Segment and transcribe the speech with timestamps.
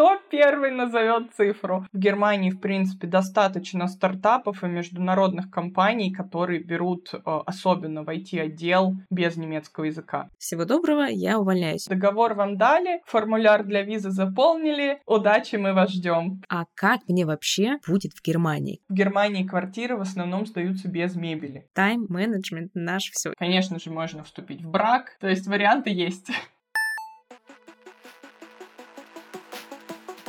[0.00, 1.84] Кто первый назовет цифру?
[1.92, 8.94] В Германии, в принципе, достаточно стартапов и международных компаний, которые берут э, особенно в IT-отдел
[9.10, 10.30] без немецкого языка.
[10.38, 11.84] Всего доброго, я увольняюсь.
[11.84, 16.40] Договор вам дали, формуляр для визы заполнили, удачи, мы вас ждем.
[16.48, 18.80] А как мне вообще будет в Германии?
[18.88, 21.68] В Германии квартиры в основном сдаются без мебели.
[21.74, 23.34] Тайм-менеджмент наш все.
[23.38, 26.30] Конечно же, можно вступить в брак, то есть варианты есть.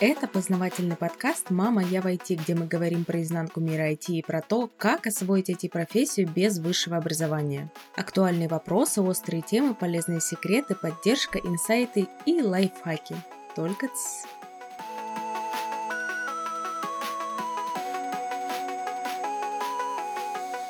[0.02, 4.24] Это познавательный подкаст «Мама, я в IT», где мы говорим про изнанку мира IT и
[4.24, 7.72] про то, как освоить IT-профессию без высшего образования.
[7.96, 13.16] Актуальные вопросы, острые темы, полезные секреты, поддержка, инсайты и лайфхаки.
[13.56, 14.26] Только тс.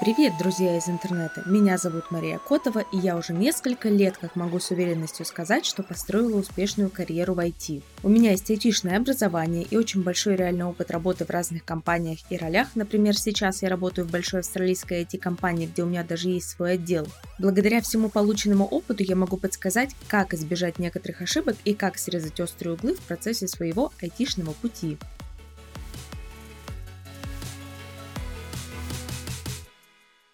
[0.02, 1.44] Привет, друзья из интернета!
[1.46, 5.84] Меня зовут Мария Котова, и я уже несколько лет, как могу с уверенностью сказать, что
[5.84, 7.84] построила успешную карьеру в IT.
[8.02, 12.38] У меня есть айтишное образование и очень большой реальный опыт работы в разных компаниях и
[12.38, 12.70] ролях.
[12.74, 17.08] Например, сейчас я работаю в большой австралийской IT-компании, где у меня даже есть свой отдел.
[17.38, 22.74] Благодаря всему полученному опыту я могу подсказать, как избежать некоторых ошибок и как срезать острые
[22.74, 24.98] углы в процессе своего айтишного пути.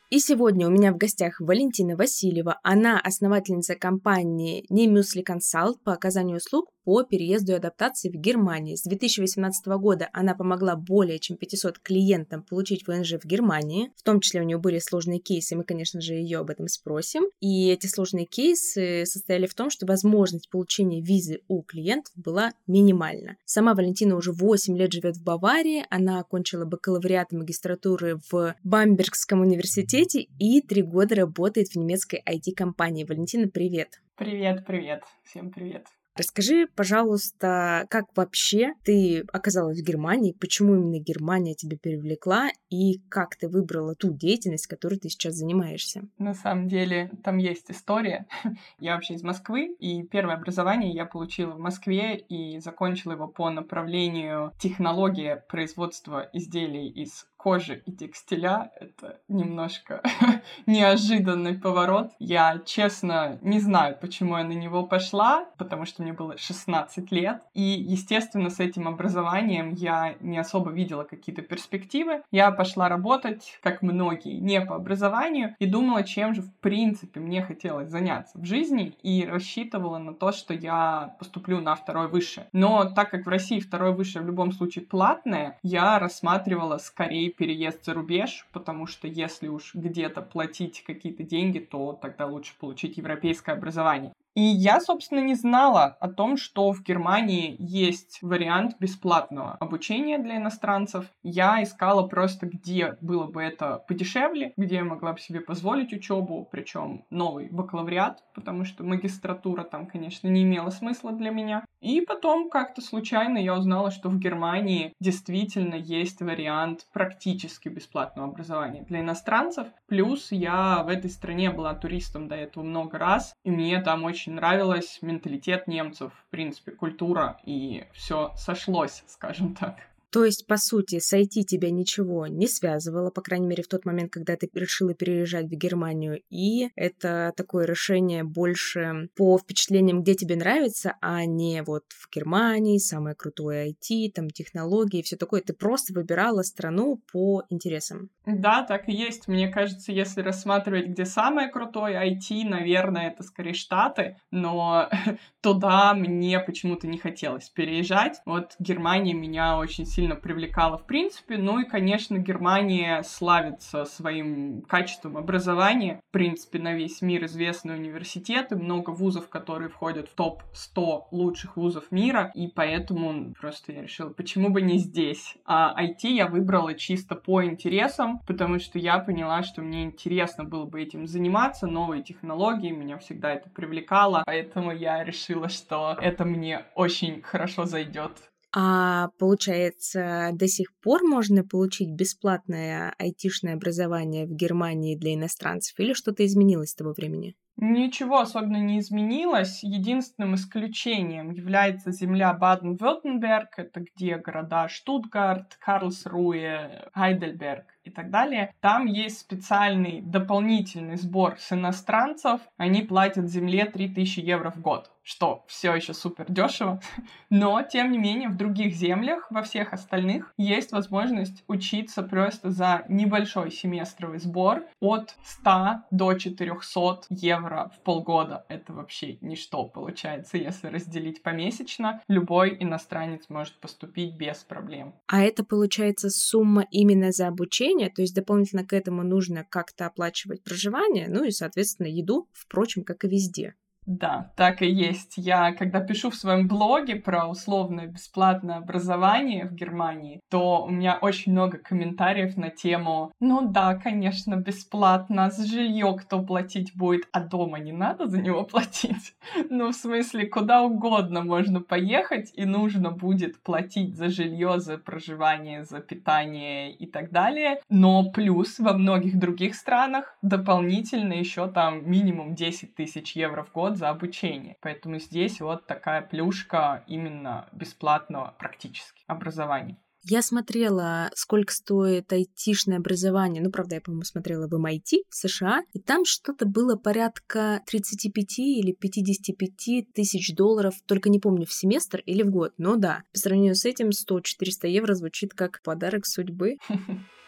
[0.09, 2.61] И сегодня у меня в гостях Валентина Васильева.
[2.63, 4.87] Она основательница компании Не
[5.21, 8.75] Консалт по оказанию услуг по переезду и адаптации в Германии.
[8.75, 13.91] С 2018 года она помогла более чем 500 клиентам получить ВНЖ в Германии.
[13.97, 17.23] В том числе у нее были сложные кейсы, мы, конечно же, ее об этом спросим.
[17.41, 23.35] И эти сложные кейсы состояли в том, что возможность получения визы у клиентов была минимальна.
[23.43, 29.96] Сама Валентина уже 8 лет живет в Баварии, она окончила бакалавриат магистратуры в Бамбергском университете
[29.97, 33.03] и три года работает в немецкой IT-компании.
[33.03, 33.99] Валентина, привет!
[34.15, 35.87] Привет, привет, всем привет.
[36.17, 43.35] Расскажи, пожалуйста, как вообще ты оказалась в Германии, почему именно Германия тебя привлекла и как
[43.35, 46.07] ты выбрала ту деятельность, которой ты сейчас занимаешься?
[46.17, 48.25] На самом деле, там есть история.
[48.79, 53.51] я вообще из Москвы, и первое образование я получила в Москве и закончила его по
[53.51, 58.71] направлению технология производства изделий из кожи и текстиля.
[58.77, 60.01] Это немножко
[60.65, 62.11] неожиданный поворот.
[62.19, 67.41] Я, честно, не знаю, почему я на него пошла, потому что мне было 16 лет.
[67.53, 72.21] И, естественно, с этим образованием я не особо видела какие-то перспективы.
[72.31, 77.41] Я пошла работать, как многие, не по образованию, и думала, чем же, в принципе, мне
[77.41, 82.49] хотелось заняться в жизни, и рассчитывала на то, что я поступлю на второе высшее.
[82.51, 87.85] Но так как в России второе высшее в любом случае платное, я рассматривала скорее переезд
[87.85, 93.55] за рубеж, потому что если уж где-то платить какие-то деньги, то тогда лучше получить европейское
[93.55, 94.13] образование.
[94.37, 100.37] И я, собственно, не знала о том, что в Германии есть вариант бесплатного обучения для
[100.37, 101.05] иностранцев.
[101.23, 106.47] Я искала просто, где было бы это подешевле, где я могла бы себе позволить учебу,
[106.51, 111.65] причем новый бакалавриат, потому что магистратура там, конечно, не имела смысла для меня.
[111.81, 118.83] И потом как-то случайно я узнала, что в Германии действительно есть вариант практически бесплатного образования
[118.83, 119.67] для иностранцев.
[119.87, 124.26] Плюс я в этой стране была туристом до этого много раз, и мне там очень
[124.27, 129.87] очень нравилось менталитет немцев, в принципе, культура, и все сошлось, скажем так.
[130.11, 133.85] То есть, по сути, с IT тебя ничего не связывало, по крайней мере, в тот
[133.85, 140.15] момент, когда ты решила переезжать в Германию, и это такое решение больше по впечатлениям, где
[140.15, 145.41] тебе нравится, а не вот в Германии, самое крутое IT, там технологии, все такое.
[145.41, 148.09] Ты просто выбирала страну по интересам.
[148.25, 149.27] Да, так и есть.
[149.27, 154.89] Мне кажется, если рассматривать, где самое крутое IT, наверное, это скорее Штаты, но
[155.41, 158.21] туда мне почему-то не хотелось переезжать.
[158.25, 159.85] Вот Германия меня очень
[160.15, 161.37] привлекала в принципе.
[161.37, 165.99] Ну и, конечно, Германия славится своим качеством образования.
[166.09, 171.91] В принципе, на весь мир известны университеты, много вузов, которые входят в топ-100 лучших вузов
[171.91, 175.35] мира, и поэтому просто я решила, почему бы не здесь.
[175.45, 180.65] А IT я выбрала чисто по интересам, потому что я поняла, что мне интересно было
[180.65, 186.65] бы этим заниматься, новые технологии, меня всегда это привлекало, поэтому я решила, что это мне
[186.75, 188.11] очень хорошо зайдет.
[188.59, 195.93] А получается, до сих пор можно получить бесплатное айтишное образование в Германии для иностранцев или
[195.93, 197.35] что-то изменилось с того времени?
[197.57, 199.63] Ничего особенно не изменилось.
[199.63, 208.55] Единственным исключением является земля Баден-Вюртемберг, это где города Штутгарт, Карлсруе, Хайдельберг и так далее.
[208.59, 212.41] Там есть специальный дополнительный сбор с иностранцев.
[212.57, 216.81] Они платят земле 3000 евро в год что все еще супер дешево,
[217.29, 222.83] но тем не менее в других землях, во всех остальных, есть возможность учиться просто за
[222.89, 228.45] небольшой семестровый сбор от 100 до 400 евро в полгода.
[228.49, 232.01] Это вообще ничто получается, если разделить помесячно.
[232.09, 234.93] Любой иностранец может поступить без проблем.
[235.07, 240.43] А это получается сумма именно за обучение, то есть дополнительно к этому нужно как-то оплачивать
[240.43, 243.55] проживание, ну и, соответственно, еду, впрочем, как и везде.
[243.87, 245.13] Да, так и есть.
[245.15, 250.97] Я, когда пишу в своем блоге про условное бесплатное образование в Германии, то у меня
[251.01, 257.21] очень много комментариев на тему «Ну да, конечно, бесплатно, за жилье кто платить будет, а
[257.21, 259.15] дома не надо за него платить».
[259.49, 265.63] Ну, в смысле, куда угодно можно поехать, и нужно будет платить за жилье, за проживание,
[265.63, 267.61] за питание и так далее.
[267.69, 273.76] Но плюс во многих других странах дополнительно еще там минимум 10 тысяч евро в год
[273.77, 274.57] за обучение.
[274.61, 279.77] Поэтому здесь вот такая плюшка именно бесплатного практически образования.
[280.09, 283.43] Я смотрела, сколько стоит айтишное образование.
[283.43, 285.63] Ну, правда, я, по-моему, смотрела в MIT в США.
[285.73, 290.75] И там что-то было порядка 35 или 55 тысяч долларов.
[290.85, 292.53] Только не помню, в семестр или в год.
[292.57, 296.55] Но да, по сравнению с этим 100-400 евро звучит как подарок судьбы.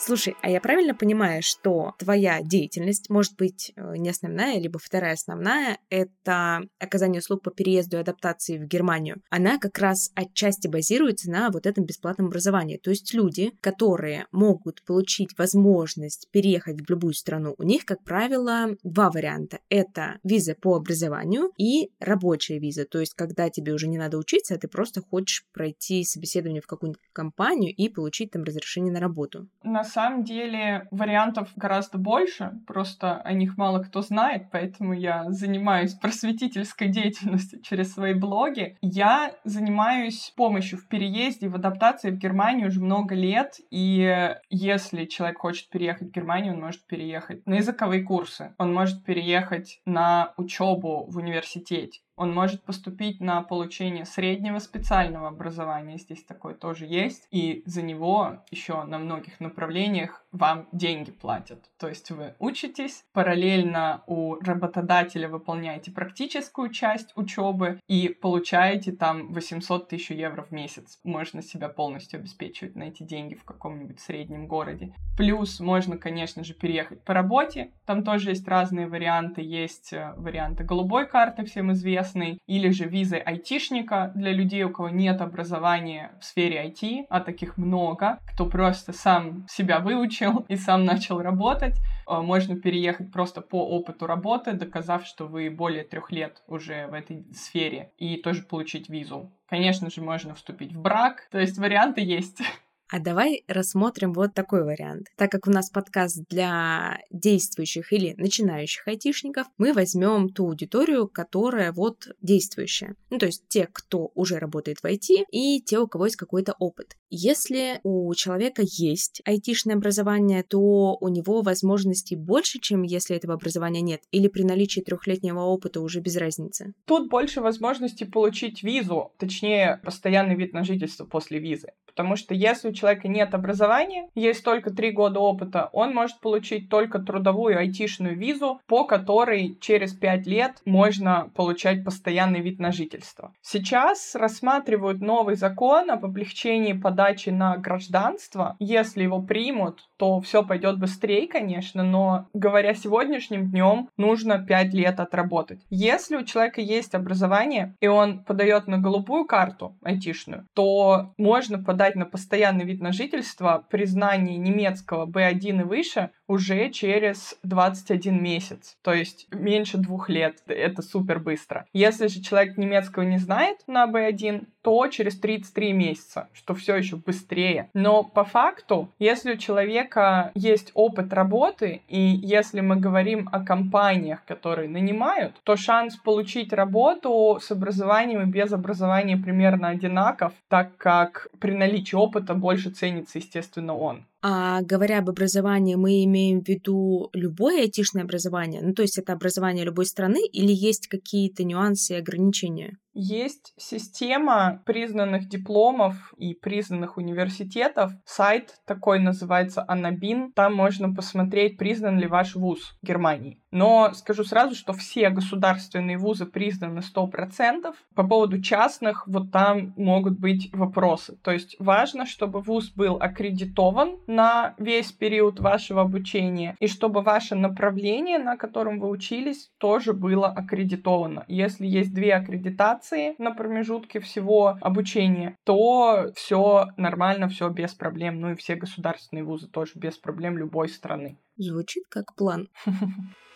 [0.00, 5.14] Слушай, а я правильно понимаю, что твоя деятельность может быть э, не основная, либо вторая
[5.14, 9.20] основная, это оказание услуг по переезду и адаптации в Германию.
[9.28, 12.76] Она как раз отчасти базируется на вот этом бесплатном образовании.
[12.76, 18.76] То есть люди, которые могут получить возможность переехать в любую страну, у них, как правило,
[18.84, 19.58] два варианта.
[19.68, 22.84] Это виза по образованию и рабочая виза.
[22.84, 26.68] То есть, когда тебе уже не надо учиться, а ты просто хочешь пройти собеседование в
[26.68, 29.48] какую-нибудь компанию и получить там разрешение на работу.
[29.64, 35.94] На самом деле вариантов гораздо больше, просто о них мало кто знает, поэтому я занимаюсь
[35.94, 38.76] просветительской деятельностью через свои блоги.
[38.80, 45.38] Я занимаюсь помощью в переезде, в адаптации в Германию уже много лет, и если человек
[45.38, 51.06] хочет переехать в Германию, он может переехать на языковые курсы, он может переехать на учебу
[51.08, 57.62] в университете, он может поступить на получение среднего специального образования, здесь такое тоже есть, и
[57.64, 61.70] за него еще на многих направлениях вам деньги платят.
[61.78, 69.88] То есть вы учитесь, параллельно у работодателя выполняете практическую часть учебы и получаете там 800
[69.88, 70.98] тысяч евро в месяц.
[71.04, 74.94] Можно себя полностью обеспечивать на эти деньги в каком-нибудь среднем городе.
[75.16, 77.72] Плюс можно, конечно же, переехать по работе.
[77.86, 79.42] Там тоже есть разные варианты.
[79.42, 84.88] Есть э, варианты голубой карты, всем известной, или же визы айтишника для людей, у кого
[84.88, 90.56] нет образования в сфере IT, а таких много, кто просто сам себя выучил, выучил и
[90.56, 91.76] сам начал работать.
[92.06, 96.94] Э, можно переехать просто по опыту работы, доказав, что вы более трех лет уже в
[96.94, 99.32] этой сфере, и тоже получить визу.
[99.48, 102.40] Конечно же, можно вступить в брак, то есть варианты есть.
[102.90, 105.08] А давай рассмотрим вот такой вариант.
[105.18, 111.72] Так как у нас подкаст для действующих или начинающих айтишников, мы возьмем ту аудиторию, которая
[111.72, 112.94] вот действующая.
[113.10, 116.54] Ну, то есть те, кто уже работает в IT, и те, у кого есть какой-то
[116.58, 116.96] опыт.
[117.10, 123.80] Если у человека есть айтишное образование, то у него возможностей больше, чем если этого образования
[123.80, 126.74] нет, или при наличии трехлетнего опыта уже без разницы?
[126.84, 131.72] Тут больше возможностей получить визу, точнее, постоянный вид на жительство после визы.
[131.86, 136.68] Потому что если у человека нет образования, есть только три года опыта, он может получить
[136.68, 143.32] только трудовую айтишную визу, по которой через пять лет можно получать постоянный вид на жительство.
[143.40, 146.97] Сейчас рассматривают новый закон об облегчении подачи
[147.30, 148.56] на гражданство.
[148.58, 155.00] Если его примут, то все пойдет быстрее, конечно, но говоря сегодняшним днем, нужно пять лет
[155.00, 155.60] отработать.
[155.70, 161.96] Если у человека есть образование, и он подает на голубую карту айтишную, то можно подать
[161.96, 168.76] на постоянный вид на жительство при знании немецкого B1 и выше уже через 21 месяц,
[168.82, 170.42] то есть меньше двух лет.
[170.46, 171.66] Это супер быстро.
[171.72, 176.96] Если же человек немецкого не знает на B1, то через 33 месяца, что все еще
[176.96, 177.70] быстрее.
[177.72, 179.87] Но по факту, если у человека
[180.34, 187.38] есть опыт работы, и если мы говорим о компаниях, которые нанимают, то шанс получить работу
[187.40, 193.74] с образованием и без образования примерно одинаков, так как при наличии опыта больше ценится, естественно,
[193.74, 194.04] он.
[194.20, 198.60] А говоря об образовании, мы имеем в виду любое айтишное образование?
[198.62, 202.78] Ну, то есть это образование любой страны или есть какие-то нюансы и ограничения?
[202.94, 207.92] Есть система признанных дипломов и признанных университетов.
[208.04, 210.32] Сайт такой называется Анабин.
[210.32, 213.40] Там можно посмотреть, признан ли ваш вуз Германии.
[213.50, 217.74] Но скажу сразу, что все государственные вузы признаны 100%.
[217.94, 221.16] По поводу частных, вот там могут быть вопросы.
[221.22, 227.34] То есть важно, чтобы вуз был аккредитован на весь период вашего обучения, и чтобы ваше
[227.34, 231.24] направление, на котором вы учились, тоже было аккредитовано.
[231.28, 238.20] Если есть две аккредитации на промежутке всего обучения, то все нормально, все без проблем.
[238.20, 241.18] Ну и все государственные вузы тоже без проблем любой страны.
[241.36, 242.48] Звучит как план.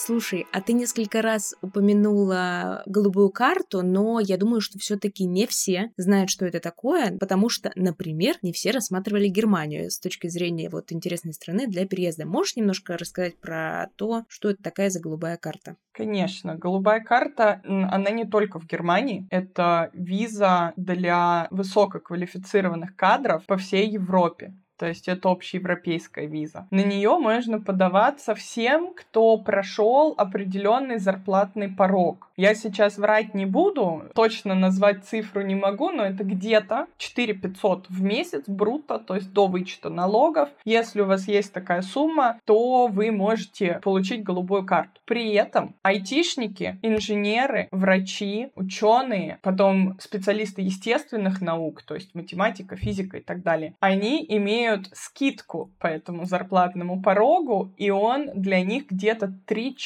[0.00, 5.90] Слушай, а ты несколько раз упомянула голубую карту, но я думаю, что все-таки не все
[5.96, 10.92] знают, что это такое, потому что, например, не все рассматривали Германию с точки зрения вот
[10.92, 12.26] интересной страны для переезда.
[12.26, 15.74] Можешь немножко рассказать про то, что это такая за голубая карта?
[15.90, 23.90] Конечно, голубая карта, она не только в Германии, это виза для высококвалифицированных кадров по всей
[23.90, 26.66] Европе то есть это общеевропейская виза.
[26.70, 32.28] На нее можно подаваться всем, кто прошел определенный зарплатный порог.
[32.36, 37.86] Я сейчас врать не буду, точно назвать цифру не могу, но это где-то 4 500
[37.88, 40.48] в месяц брутто, то есть до вычета налогов.
[40.64, 45.00] Если у вас есть такая сумма, то вы можете получить голубую карту.
[45.04, 53.20] При этом айтишники, инженеры, врачи, ученые, потом специалисты естественных наук, то есть математика, физика и
[53.20, 59.32] так далее, они имеют имеют скидку по этому зарплатному порогу, и он для них где-то
[59.46, 59.76] 3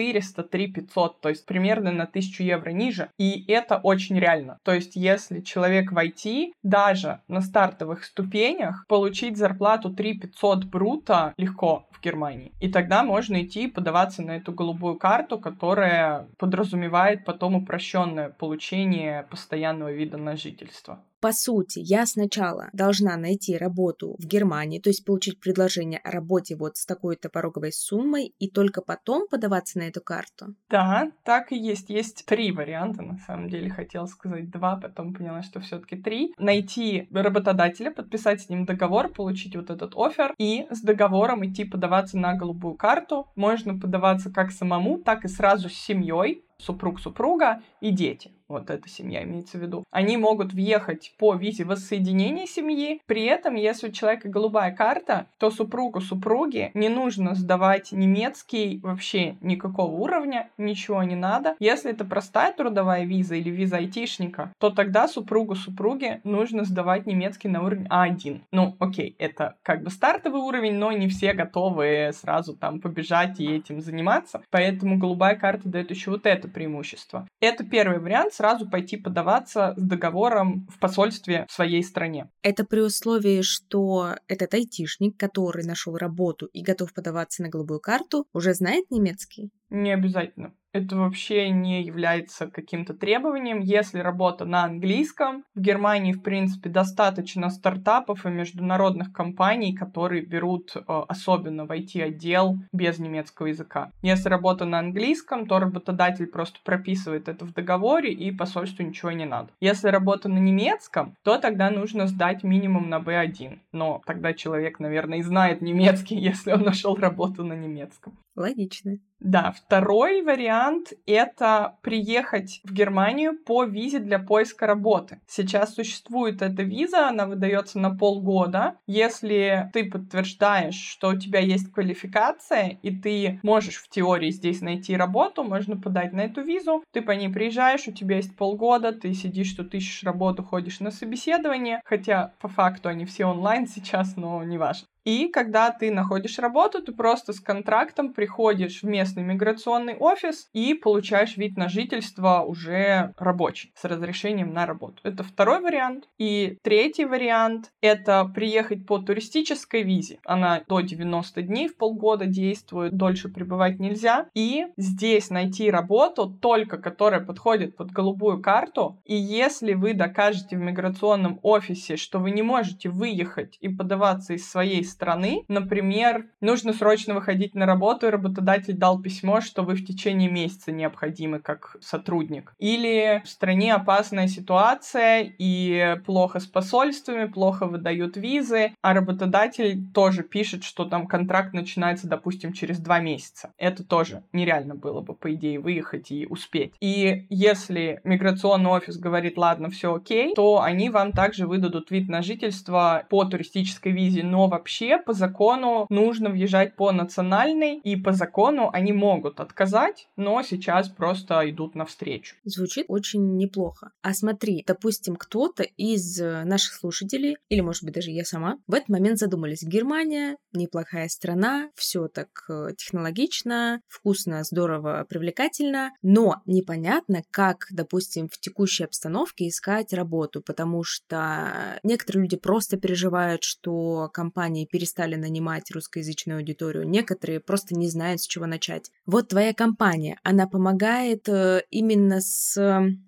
[0.00, 3.10] 400, 3 500, то есть примерно на 1000 евро ниже.
[3.18, 4.58] И это очень реально.
[4.64, 11.34] То есть если человек в IT, даже на стартовых ступенях, получить зарплату 3 500 брута
[11.36, 12.52] легко в Германии.
[12.60, 19.92] И тогда можно идти подаваться на эту голубую карту, которая подразумевает потом упрощенное получение постоянного
[19.92, 21.04] вида на жительство.
[21.20, 26.56] По сути, я сначала должна найти работу в Германии, то есть получить предложение о работе
[26.56, 30.54] вот с такой-то пороговой суммой, и только потом подаваться на эту карту?
[30.68, 31.90] Да, так и есть.
[31.90, 33.70] Есть три варианта, на самом деле.
[33.70, 36.34] Хотела сказать два, потом поняла, что все таки три.
[36.38, 42.18] Найти работодателя, подписать с ним договор, получить вот этот офер, и с договором идти подаваться
[42.18, 43.28] на голубую карту.
[43.36, 48.88] Можно подаваться как самому, так и сразу с семьей, супруг супруга и дети вот эта
[48.88, 53.00] семья имеется в виду, они могут въехать по визе воссоединения семьи.
[53.06, 59.36] При этом, если у человека голубая карта, то супругу супруги не нужно сдавать немецкий вообще
[59.40, 61.54] никакого уровня, ничего не надо.
[61.58, 67.48] Если это простая трудовая виза или виза айтишника, то тогда супругу супруги нужно сдавать немецкий
[67.48, 68.42] на уровень А1.
[68.52, 73.56] Ну, окей, это как бы стартовый уровень, но не все готовы сразу там побежать и
[73.56, 74.42] этим заниматься.
[74.50, 77.28] Поэтому голубая карта дает еще вот это преимущество.
[77.40, 82.30] Это первый вариант сразу пойти подаваться с договором в посольстве в своей стране.
[82.40, 88.24] Это при условии, что этот айтишник, который нашел работу и готов подаваться на голубую карту,
[88.32, 89.50] уже знает немецкий?
[89.70, 93.60] Не обязательно это вообще не является каким-то требованием.
[93.60, 100.76] Если работа на английском, в Германии, в принципе, достаточно стартапов и международных компаний, которые берут
[100.76, 103.90] э, особенно в IT-отдел без немецкого языка.
[104.02, 109.24] Если работа на английском, то работодатель просто прописывает это в договоре, и посольству ничего не
[109.24, 109.50] надо.
[109.60, 113.58] Если работа на немецком, то тогда нужно сдать минимум на B1.
[113.72, 118.16] Но тогда человек, наверное, и знает немецкий, если он нашел работу на немецком.
[118.36, 118.98] Логично.
[119.20, 125.20] Да, второй вариант— это приехать в Германию по визе для поиска работы.
[125.26, 128.76] Сейчас существует эта виза, она выдается на полгода.
[128.86, 134.96] Если ты подтверждаешь, что у тебя есть квалификация, и ты можешь в теории здесь найти
[134.96, 139.12] работу, можно подать на эту визу, ты по ней приезжаешь, у тебя есть полгода, ты
[139.12, 144.42] сидишь тут, ищешь работу, ходишь на собеседование, хотя по факту они все онлайн сейчас, но
[144.44, 144.86] не важно.
[145.04, 150.74] И когда ты находишь работу, ты просто с контрактом приходишь в местный миграционный офис и
[150.74, 155.00] получаешь вид на жительство уже рабочий, с разрешением на работу.
[155.02, 156.08] Это второй вариант.
[156.18, 160.18] И третий вариант— это приехать по туристической визе.
[160.24, 164.28] Она до 90 дней в полгода действует, дольше пребывать нельзя.
[164.34, 168.98] И здесь найти работу, только которая подходит под голубую карту.
[169.04, 174.48] И если вы докажете в миграционном офисе, что вы не можете выехать и подаваться из
[174.48, 175.44] своей страны.
[175.48, 180.72] Например, нужно срочно выходить на работу, и работодатель дал письмо, что вы в течение месяца
[180.72, 182.54] необходимы как сотрудник.
[182.58, 190.22] Или в стране опасная ситуация, и плохо с посольствами, плохо выдают визы, а работодатель тоже
[190.22, 193.52] пишет, что там контракт начинается, допустим, через два месяца.
[193.56, 196.74] Это тоже нереально было бы, по идее, выехать и успеть.
[196.80, 202.22] И если миграционный офис говорит, ладно, все окей, то они вам также выдадут вид на
[202.22, 208.12] жительство по туристической визе, но вообще вообще по закону нужно въезжать по национальной, и по
[208.12, 212.36] закону они могут отказать, но сейчас просто идут навстречу.
[212.44, 213.90] Звучит очень неплохо.
[214.02, 218.74] А смотри, допустим, кто-то из э, наших слушателей, или, может быть, даже я сама, в
[218.74, 227.22] этот момент задумались, Германия неплохая страна, все так э, технологично, вкусно, здорово, привлекательно, но непонятно,
[227.30, 234.66] как, допустим, в текущей обстановке искать работу, потому что некоторые люди просто переживают, что компании
[234.70, 238.90] перестали нанимать русскоязычную аудиторию, некоторые просто не знают, с чего начать.
[239.06, 242.56] Вот твоя компания, она помогает э, именно с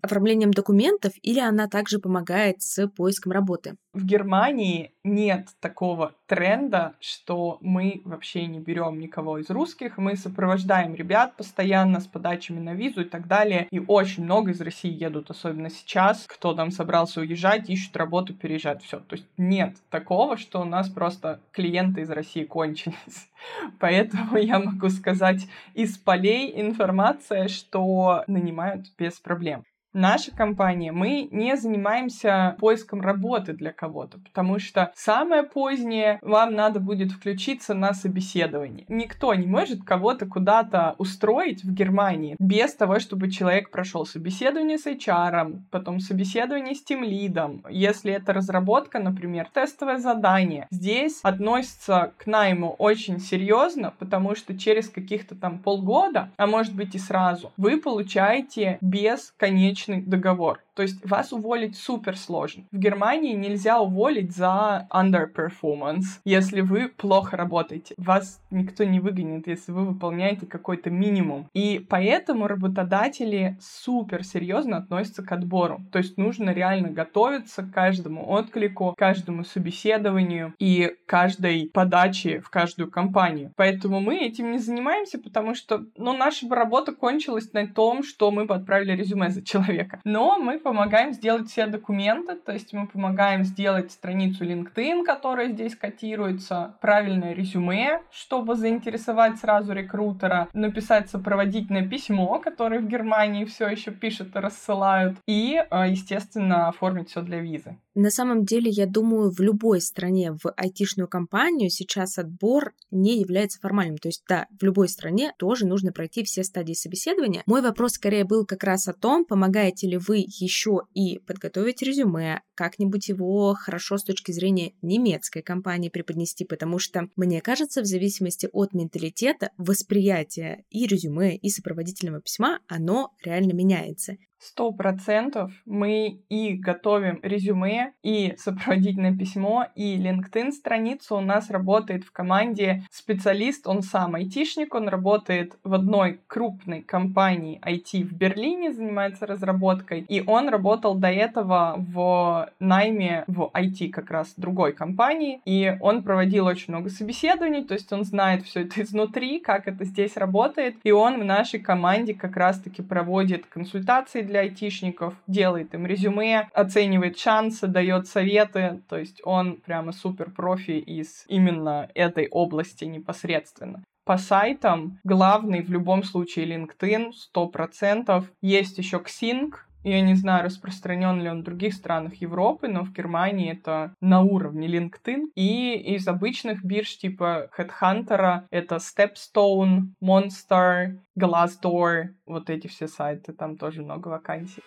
[0.02, 3.76] оформлением документов или она также помогает с поиском работы?
[3.92, 10.94] В Германии нет такого тренда, что мы вообще не берем никого из русских, мы сопровождаем
[10.94, 15.28] ребят постоянно с подачами на визу и так далее, и очень много из России едут,
[15.28, 19.00] особенно сейчас, кто там собрался уезжать, ищут работу, переезжать, все.
[19.00, 23.28] То есть нет такого, что у нас просто клиенты из России кончились.
[23.78, 29.64] Поэтому я могу сказать из полей информация, что нанимают без проблем.
[29.94, 36.80] Наша компания, мы не занимаемся поиском работы для кого-то, потому что самое позднее вам надо
[36.80, 38.86] будет включиться на собеседование.
[38.88, 44.86] Никто не может кого-то куда-то устроить в Германии без того, чтобы человек прошел собеседование с
[44.86, 47.62] HR, потом собеседование с тимлидом.
[47.68, 54.88] Если это разработка, например, тестовое задание, здесь относится к найму очень серьезно, потому что через
[54.88, 60.60] каких-то там полгода, а может быть и сразу, вы получаете бесконечный брачный договор.
[60.74, 62.64] То есть вас уволить супер сложно.
[62.72, 67.94] В Германии нельзя уволить за underperformance, если вы плохо работаете.
[67.98, 71.48] Вас никто не выгонит, если вы выполняете какой-то минимум.
[71.52, 75.80] И поэтому работодатели супер серьезно относятся к отбору.
[75.92, 82.90] То есть нужно реально готовиться к каждому отклику, каждому собеседованию и каждой подаче в каждую
[82.90, 83.52] компанию.
[83.56, 88.44] Поэтому мы этим не занимаемся, потому что ну, наша работа кончилась на том, что мы
[88.44, 90.00] бы отправили резюме за человека.
[90.04, 95.76] Но мы помогаем сделать все документы, то есть мы помогаем сделать страницу LinkedIn, которая здесь
[95.76, 103.90] котируется, правильное резюме, чтобы заинтересовать сразу рекрутера, написать сопроводительное письмо, которое в Германии все еще
[103.90, 107.76] пишут и рассылают, и, э, естественно, оформить все для визы.
[107.94, 113.60] На самом деле, я думаю, в любой стране, в айтишную компанию сейчас отбор не является
[113.60, 113.98] формальным.
[113.98, 117.42] То есть, да, в любой стране тоже нужно пройти все стадии собеседования.
[117.44, 120.51] Мой вопрос скорее был как раз о том, помогаете ли вы еще
[120.94, 127.40] и подготовить резюме, как-нибудь его хорошо с точки зрения немецкой компании преподнести, потому что, мне
[127.40, 134.16] кажется, в зависимости от менталитета, восприятие и резюме, и сопроводительного письма, оно реально меняется.
[134.44, 141.16] Сто процентов мы и готовим резюме, и сопроводительное письмо, и LinkedIn страницу.
[141.16, 147.60] У нас работает в команде специалист, он сам айтишник, он работает в одной крупной компании
[147.64, 154.10] IT в Берлине, занимается разработкой, и он работал до этого в найме в IT как
[154.10, 158.82] раз другой компании, и он проводил очень много собеседований, то есть он знает все это
[158.82, 164.40] изнутри, как это здесь работает, и он в нашей команде как раз-таки проводит консультации для
[164.40, 168.82] айтишников, делает им резюме, оценивает шансы, дает советы.
[168.88, 175.70] То есть он прямо супер профи из именно этой области непосредственно по сайтам главный в
[175.70, 178.24] любом случае LinkedIn 100%.
[178.40, 179.52] Есть еще Xing,
[179.84, 184.20] я не знаю, распространен ли он в других странах Европы, но в Германии это на
[184.20, 185.30] уровне LinkedIn.
[185.34, 193.56] И из обычных бирж типа Headhunter это Stepstone, Monster, Glassdoor, вот эти все сайты, там
[193.56, 194.62] тоже много вакансий.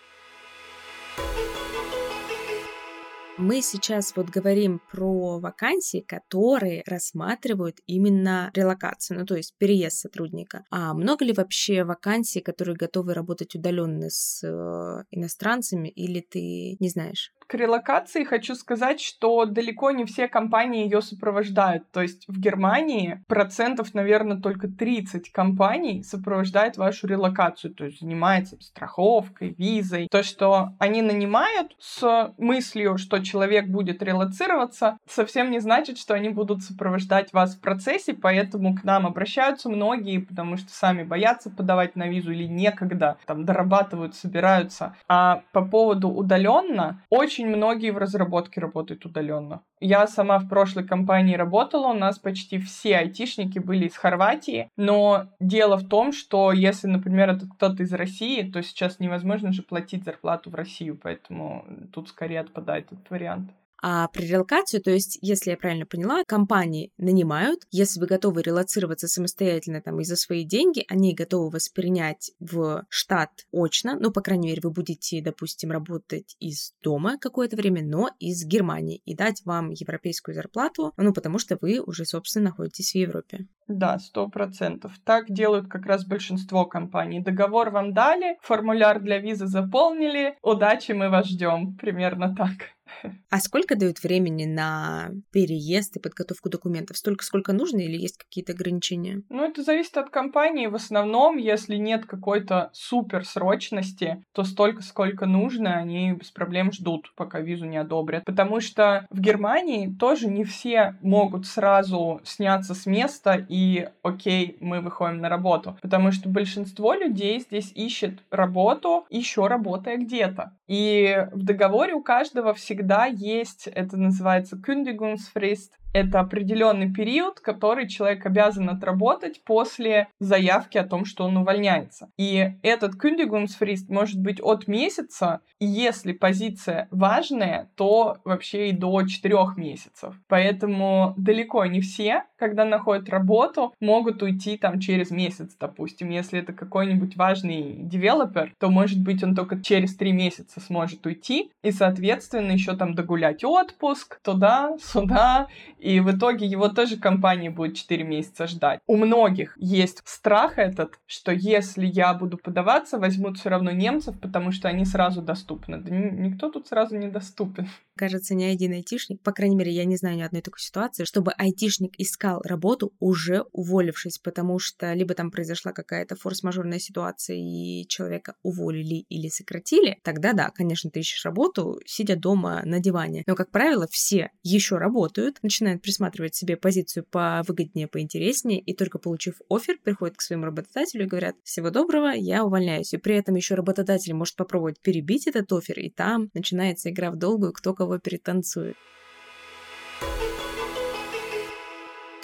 [3.37, 10.63] Мы сейчас вот говорим про вакансии, которые рассматривают именно релокацию, ну то есть переезд сотрудника.
[10.71, 16.87] А много ли вообще вакансий, которые готовы работать удаленно с э, иностранцами, или ты не
[16.87, 17.33] знаешь?
[17.47, 21.83] К релокации хочу сказать, что далеко не все компании ее сопровождают.
[21.91, 28.57] То есть в Германии процентов, наверное, только 30 компаний сопровождает вашу релокацию, то есть занимается
[28.59, 30.07] страховкой, визой.
[30.09, 36.29] То, что они нанимают с мыслью, что человек будет релацироваться, совсем не значит, что они
[36.29, 41.95] будут сопровождать вас в процессе, поэтому к нам обращаются многие, потому что сами боятся подавать
[41.95, 44.95] на визу или некогда, там дорабатывают, собираются.
[45.07, 49.61] А по поводу удаленно, очень многие в разработке работают удаленно.
[49.79, 55.27] Я сама в прошлой компании работала, у нас почти все айтишники были из Хорватии, но
[55.39, 60.05] дело в том, что если, например, это кто-то из России, то сейчас невозможно же платить
[60.05, 63.51] зарплату в Россию, поэтому тут скорее отпадает этот вариант.
[63.87, 69.07] А при релокации, то есть, если я правильно поняла, компании нанимают, если вы готовы релацироваться
[69.07, 74.21] самостоятельно там и за свои деньги, они готовы вас принять в штат очно, ну, по
[74.21, 79.43] крайней мере, вы будете, допустим, работать из дома какое-то время, но из Германии, и дать
[79.45, 83.45] вам европейскую зарплату, ну, потому что вы уже, собственно, находитесь в Европе.
[83.67, 84.93] Да, сто процентов.
[85.05, 87.19] Так делают как раз большинство компаний.
[87.19, 91.75] Договор вам дали, формуляр для визы заполнили, удачи, мы вас ждем.
[91.75, 92.75] Примерно так.
[93.29, 96.97] А сколько дают времени на переезд и подготовку документов?
[96.97, 99.23] Столько, сколько нужно или есть какие-то ограничения?
[99.29, 100.67] Ну, это зависит от компании.
[100.67, 107.11] В основном, если нет какой-то супер срочности, то столько, сколько нужно, они без проблем ждут,
[107.15, 108.23] пока визу не одобрят.
[108.23, 114.79] Потому что в Германии тоже не все могут сразу сняться с места и окей, мы
[114.79, 115.77] выходим на работу.
[115.81, 120.53] Потому что большинство людей здесь ищет работу, еще работая где-то.
[120.67, 128.25] И в договоре у каждого всегда есть, это называется Kündigungsfrist, это определенный период, который человек
[128.25, 132.09] обязан отработать после заявки о том, что он увольняется.
[132.17, 139.03] И этот Kündigungsfrist может быть от месяца, и если позиция важная, то вообще и до
[139.03, 140.15] четырех месяцев.
[140.27, 146.09] Поэтому далеко не все, когда находят работу, могут уйти там через месяц, допустим.
[146.09, 151.51] Если это какой-нибудь важный девелопер, то, может быть, он только через три месяца сможет уйти,
[151.63, 155.47] и, соответственно, еще там догулять отпуск туда, сюда,
[155.85, 158.79] и в итоге его тоже компания будет 4 месяца ждать.
[158.87, 164.51] У многих есть страх этот, что если я буду подаваться, возьмут все равно немцев, потому
[164.51, 165.77] что они сразу доступны.
[165.77, 167.69] Да никто тут сразу не доступен.
[167.95, 171.31] Кажется, ни один айтишник, по крайней мере, я не знаю ни одной такой ситуации, чтобы
[171.31, 178.35] айтишник искал работу, уже уволившись, потому что либо там произошла какая-то форс-мажорная ситуация, и человека
[178.43, 183.23] уволили или сократили, тогда да, конечно, ты ищешь работу, сидя дома на диване.
[183.27, 188.73] Но, как правило, все еще работают, начинают начинает присматривать себе позицию по выгоднее, поинтереснее, и
[188.73, 192.93] только получив офер, приходит к своему работодателю и говорят, всего доброго, я увольняюсь.
[192.93, 197.17] И при этом еще работодатель может попробовать перебить этот офер, и там начинается игра в
[197.17, 198.75] долгую, кто кого перетанцует.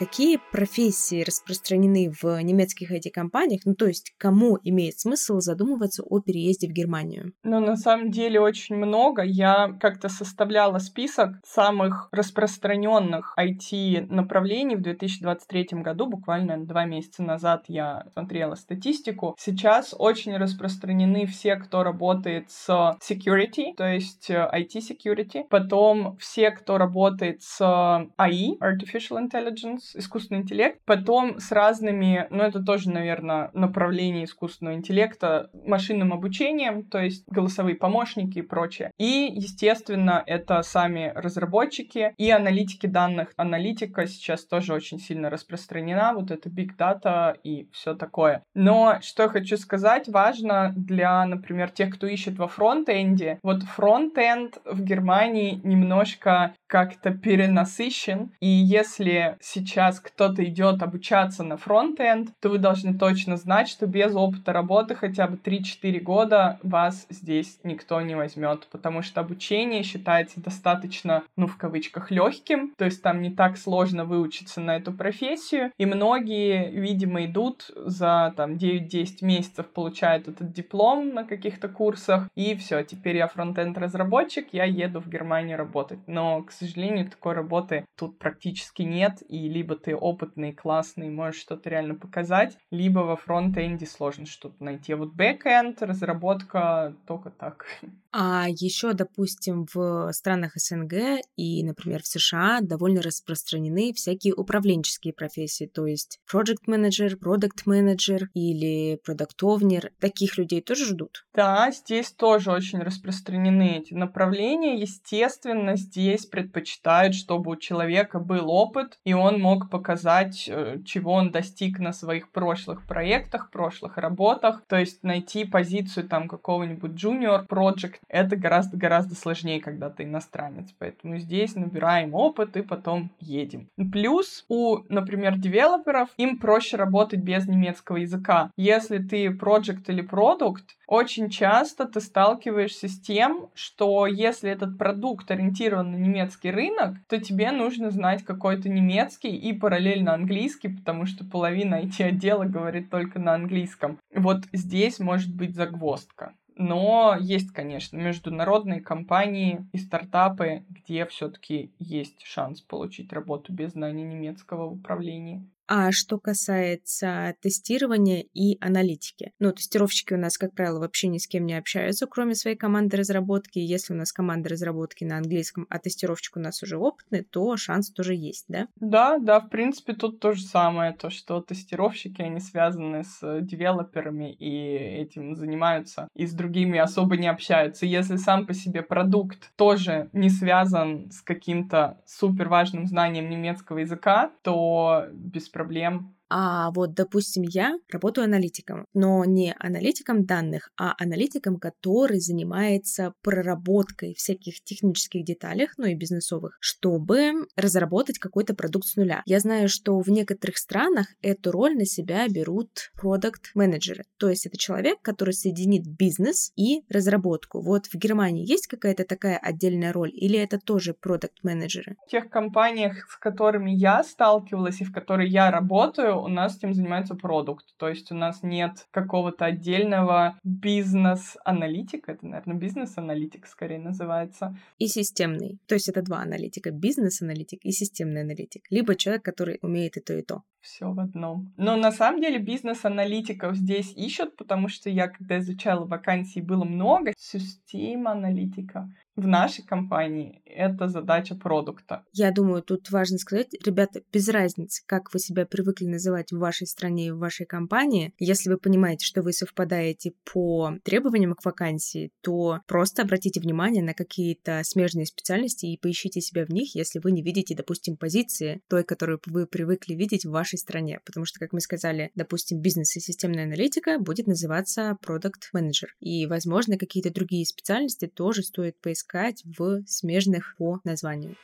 [0.01, 3.61] Какие профессии распространены в немецких IT-компаниях?
[3.65, 7.33] Ну, то есть, кому имеет смысл задумываться о переезде в Германию?
[7.43, 9.21] Ну, на самом деле, очень много.
[9.21, 16.07] Я как-то составляла список самых распространенных IT-направлений в 2023 году.
[16.07, 19.35] Буквально два месяца назад я смотрела статистику.
[19.37, 25.43] Сейчас очень распространены все, кто работает с security, то есть IT-security.
[25.47, 32.63] Потом все, кто работает с AI, Artificial Intelligence, искусственный интеллект, потом с разными, ну это
[32.63, 38.91] тоже, наверное, направление искусственного интеллекта, машинным обучением, то есть голосовые помощники и прочее.
[38.97, 43.33] И, естественно, это сами разработчики и аналитики данных.
[43.37, 48.43] Аналитика сейчас тоже очень сильно распространена, вот это big data и все такое.
[48.53, 54.59] Но что я хочу сказать, важно для, например, тех, кто ищет во фронт-энде, вот фронт-энд
[54.65, 62.49] в Германии немножко как-то перенасыщен, и если сейчас сейчас кто-то идет обучаться на фронт-энд, то
[62.49, 67.99] вы должны точно знать, что без опыта работы хотя бы 3-4 года вас здесь никто
[68.01, 73.31] не возьмет, потому что обучение считается достаточно, ну, в кавычках, легким, то есть там не
[73.31, 80.27] так сложно выучиться на эту профессию, и многие, видимо, идут за там 9-10 месяцев, получают
[80.27, 85.57] этот диплом на каких-то курсах, и все, теперь я фронт-энд разработчик, я еду в Германию
[85.57, 85.99] работать.
[86.05, 91.69] Но, к сожалению, такой работы тут практически нет, и либо ты опытный, классный, можешь что-то
[91.69, 94.93] реально показать, либо во фронт-энде сложно что-то найти.
[94.93, 97.67] А вот бэк-энд, разработка только так.
[98.11, 105.65] А еще, допустим, в странах СНГ и, например, в США довольно распространены всякие управленческие профессии,
[105.65, 108.99] то есть project manager, product manager или
[109.41, 109.89] owner.
[109.99, 111.25] Таких людей тоже ждут?
[111.33, 114.79] Да, здесь тоже очень распространены эти направления.
[114.79, 121.31] Естественно, здесь предпочитают, чтобы у человека был опыт, и он мог показать, э, чего он
[121.31, 124.63] достиг на своих прошлых проектах, прошлых работах.
[124.67, 130.73] То есть найти позицию там какого-нибудь junior project это гораздо-гораздо сложнее, когда ты иностранец.
[130.79, 133.67] Поэтому здесь набираем опыт и потом едем.
[133.91, 138.51] Плюс у, например, девелоперов им проще работать без немецкого языка.
[138.57, 145.31] Если ты project или продукт, очень часто ты сталкиваешься с тем, что если этот продукт
[145.31, 151.25] ориентирован на немецкий рынок, то тебе нужно знать какой-то немецкий и параллельно английский, потому что
[151.25, 153.97] половина IT-отдела говорит только на английском.
[154.13, 156.33] Вот здесь может быть загвоздка.
[156.55, 164.03] Но есть, конечно, международные компании и стартапы, где все-таки есть шанс получить работу без знания
[164.03, 165.49] немецкого в управлении.
[165.73, 171.27] А что касается тестирования и аналитики, ну, тестировщики у нас, как правило, вообще ни с
[171.27, 173.57] кем не общаются, кроме своей команды разработки.
[173.57, 177.89] Если у нас команда разработки на английском, а тестировщик у нас уже опытный, то шанс
[177.89, 178.67] тоже есть, да?
[178.81, 184.33] Да, да, в принципе, тут то же самое, то, что тестировщики, они связаны с девелоперами
[184.33, 187.85] и этим занимаются, и с другими особо не общаются.
[187.85, 194.33] Если сам по себе продукт тоже не связан с каким-то супер важным знанием немецкого языка,
[194.41, 201.57] то без проблем а вот, допустим, я работаю аналитиком, но не аналитиком данных, а аналитиком,
[201.57, 209.23] который занимается проработкой всяких технических деталей, ну и бизнесовых, чтобы разработать какой-то продукт с нуля.
[209.25, 214.05] Я знаю, что в некоторых странах эту роль на себя берут продукт-менеджеры.
[214.17, 217.61] То есть это человек, который соединит бизнес и разработку.
[217.61, 221.97] Вот в Германии есть какая-то такая отдельная роль или это тоже продукт-менеджеры?
[222.07, 226.73] В тех компаниях, с которыми я сталкивалась и в которых я работаю, у нас этим
[226.73, 227.65] занимается продукт.
[227.77, 232.13] То есть у нас нет какого-то отдельного бизнес-аналитика.
[232.13, 234.57] Это, наверное, бизнес-аналитик скорее называется.
[234.77, 235.59] И системный.
[235.67, 236.71] То есть это два аналитика.
[236.71, 238.63] Бизнес-аналитик и системный аналитик.
[238.69, 240.43] Либо человек, который умеет и то, и то.
[240.61, 241.51] Все в одном.
[241.57, 247.13] Но на самом деле бизнес-аналитиков здесь ищут, потому что я, когда изучала вакансии, было много.
[247.17, 252.03] Система-аналитика в нашей компании это задача продукта.
[252.13, 256.67] Я думаю, тут важно сказать, ребята, без разницы, как вы себя привыкли называть в вашей
[256.67, 262.11] стране и в вашей компании, если вы понимаете, что вы совпадаете по требованиям к вакансии,
[262.21, 267.11] то просто обратите внимание на какие-то смежные специальности и поищите себя в них, если вы
[267.11, 270.99] не видите, допустим, позиции той, которую вы привыкли видеть в вашей стране.
[271.05, 275.89] Потому что, как мы сказали, допустим, бизнес и системная аналитика будет называться продукт менеджер.
[275.99, 281.35] И, возможно, какие-то другие специальности тоже стоит поискать искать в смежных по названию.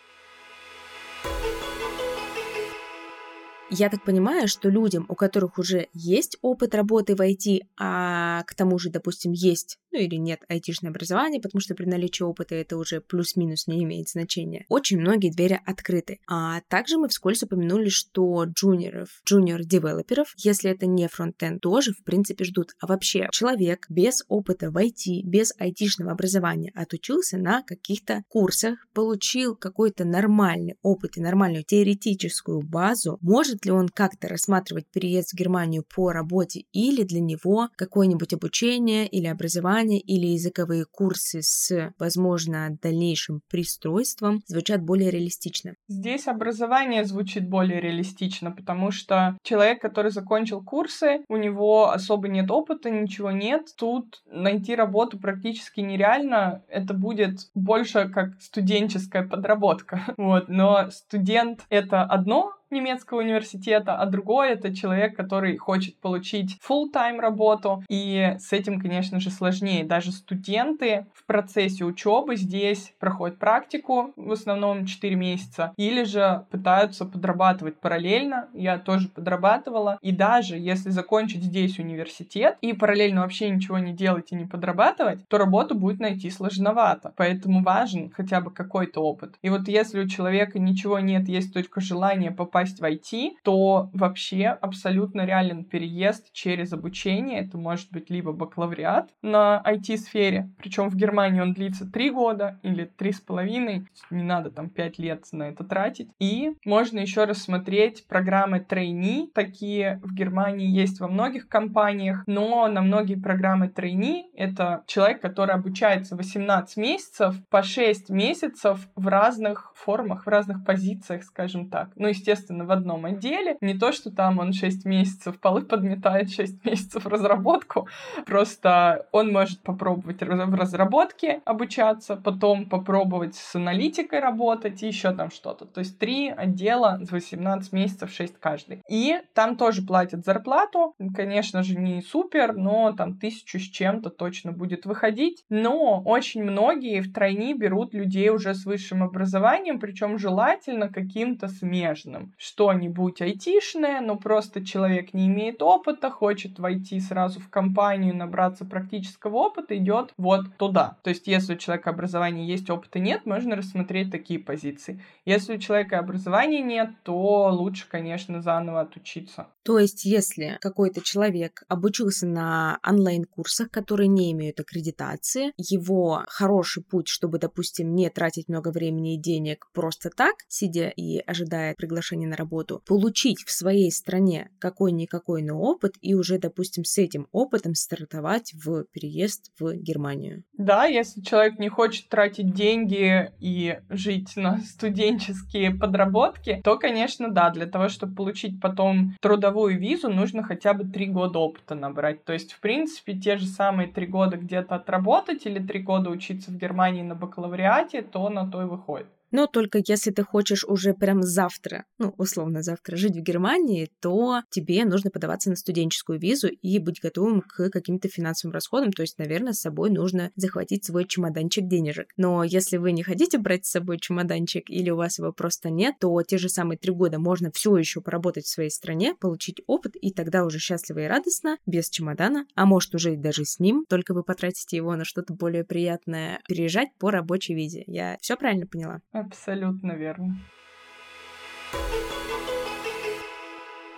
[3.70, 8.56] Я так понимаю, что людям, у которых уже есть опыт работы в IT, а к
[8.56, 12.78] тому же, допустим, есть ну или нет айтишное образование, потому что при наличии опыта это
[12.78, 14.66] уже плюс-минус не имеет значения.
[14.70, 16.20] Очень многие двери открыты.
[16.28, 22.46] А также мы вскользь упомянули, что джуниоров, джуниор-девелоперов, если это не фронтенд, тоже в принципе
[22.46, 22.74] ждут.
[22.80, 29.56] А вообще человек без опыта в IT, без айтишного образования отучился на каких-то курсах, получил
[29.56, 35.84] какой-то нормальный опыт и нормальную теоретическую базу, может ли он как-то рассматривать переезд в Германию
[35.96, 42.78] по работе или для него какое-нибудь обучение или образование образование или языковые курсы с, возможно,
[42.82, 45.74] дальнейшим пристройством звучат более реалистично.
[45.88, 52.52] Здесь образование звучит более реалистично, потому что человек, который закончил курсы, у него особо нет
[52.52, 53.68] опыта, ничего нет.
[53.78, 56.62] Тут найти работу практически нереально.
[56.68, 60.02] Это будет больше как студенческая подработка.
[60.18, 60.50] Вот.
[60.50, 67.84] Но студент— это одно, немецкого университета, а другой это человек, который хочет получить full-time работу,
[67.90, 69.86] и с этим, конечно же, сложнее.
[69.86, 77.06] Даже студенты в процессе учебы здесь проходят практику, в основном 4 месяца, или же пытаются
[77.06, 78.50] подрабатывать параллельно.
[78.54, 79.98] Я тоже подрабатывала.
[80.02, 85.28] И даже если закончить здесь университет и параллельно вообще ничего не делать и не подрабатывать,
[85.28, 87.14] то работу будет найти сложновато.
[87.16, 89.36] Поэтому важен хотя бы какой-то опыт.
[89.42, 93.90] И вот если у человека ничего нет, есть только желание попасть попасть в IT, то
[93.94, 97.42] вообще абсолютно реален переезд через обучение.
[97.42, 102.86] Это может быть либо бакалавриат на IT-сфере, причем в Германии он длится три года или
[102.86, 106.10] три с половиной, не надо там пять лет на это тратить.
[106.20, 112.82] И можно еще рассмотреть программы трейни, такие в Германии есть во многих компаниях, но на
[112.82, 120.26] многие программы трейни это человек, который обучается 18 месяцев по 6 месяцев в разных формах,
[120.26, 121.92] в разных позициях, скажем так.
[121.96, 123.58] Ну, естественно, естественно, в одном отделе.
[123.62, 127.88] Не то, что там он 6 месяцев полы подметает, 6 месяцев разработку.
[128.26, 135.32] Просто он может попробовать в разработке обучаться, потом попробовать с аналитикой работать и еще там
[135.32, 135.66] что-то.
[135.66, 138.82] То есть три отдела с 18 месяцев, 6 каждый.
[138.90, 140.94] И там тоже платят зарплату.
[141.16, 145.44] Конечно же, не супер, но там тысячу с чем-то точно будет выходить.
[145.50, 152.34] Но очень многие в тройни берут людей уже с высшим образованием, причем желательно каким-то смежным
[152.38, 159.38] что-нибудь айтишное, но просто человек не имеет опыта, хочет войти сразу в компанию, набраться практического
[159.38, 160.98] опыта, идет вот туда.
[161.04, 165.04] То есть, если у человека образования есть, опыта нет, можно рассмотреть такие позиции.
[165.26, 169.48] Если у человека образования нет, то лучше, конечно, заново отучиться.
[169.68, 177.10] То есть, если какой-то человек обучился на онлайн-курсах, которые не имеют аккредитации, его хороший путь,
[177.10, 182.38] чтобы, допустим, не тратить много времени и денег просто так, сидя и ожидая приглашения на
[182.38, 188.54] работу, получить в своей стране какой-никакой, но опыт и уже, допустим, с этим опытом стартовать
[188.54, 190.46] в переезд в Германию.
[190.58, 197.50] Да, если человек не хочет тратить деньги и жить на студенческие подработки, то, конечно, да,
[197.50, 202.24] для того, чтобы получить потом трудовую визу, нужно хотя бы три года опыта набрать.
[202.24, 206.52] То есть, в принципе, те же самые три года где-то отработать или три года учиться
[206.52, 209.08] в Германии на бакалавриате, то на то и выходит.
[209.32, 214.42] Но только если ты хочешь уже прям завтра, ну, условно завтра, жить в Германии, то
[214.50, 218.92] тебе нужно подаваться на студенческую визу и быть готовым к каким-то финансовым расходам.
[218.92, 222.08] То есть, наверное, с собой нужно захватить свой чемоданчик денежек.
[222.18, 225.96] Но если вы не хотите брать с собой чемоданчик или у вас его просто нет,
[226.00, 229.96] то те же самые три года можно все еще поработать в своей стране, получить опыт,
[229.96, 233.86] и тогда уже счастливо и радостно, без чемодана, а может уже и даже с ним,
[233.90, 237.84] только вы потратите его на что-то более приятное, переезжать по рабочей визе.
[237.88, 239.02] Я все правильно поняла?
[239.20, 240.38] Абсолютно верно.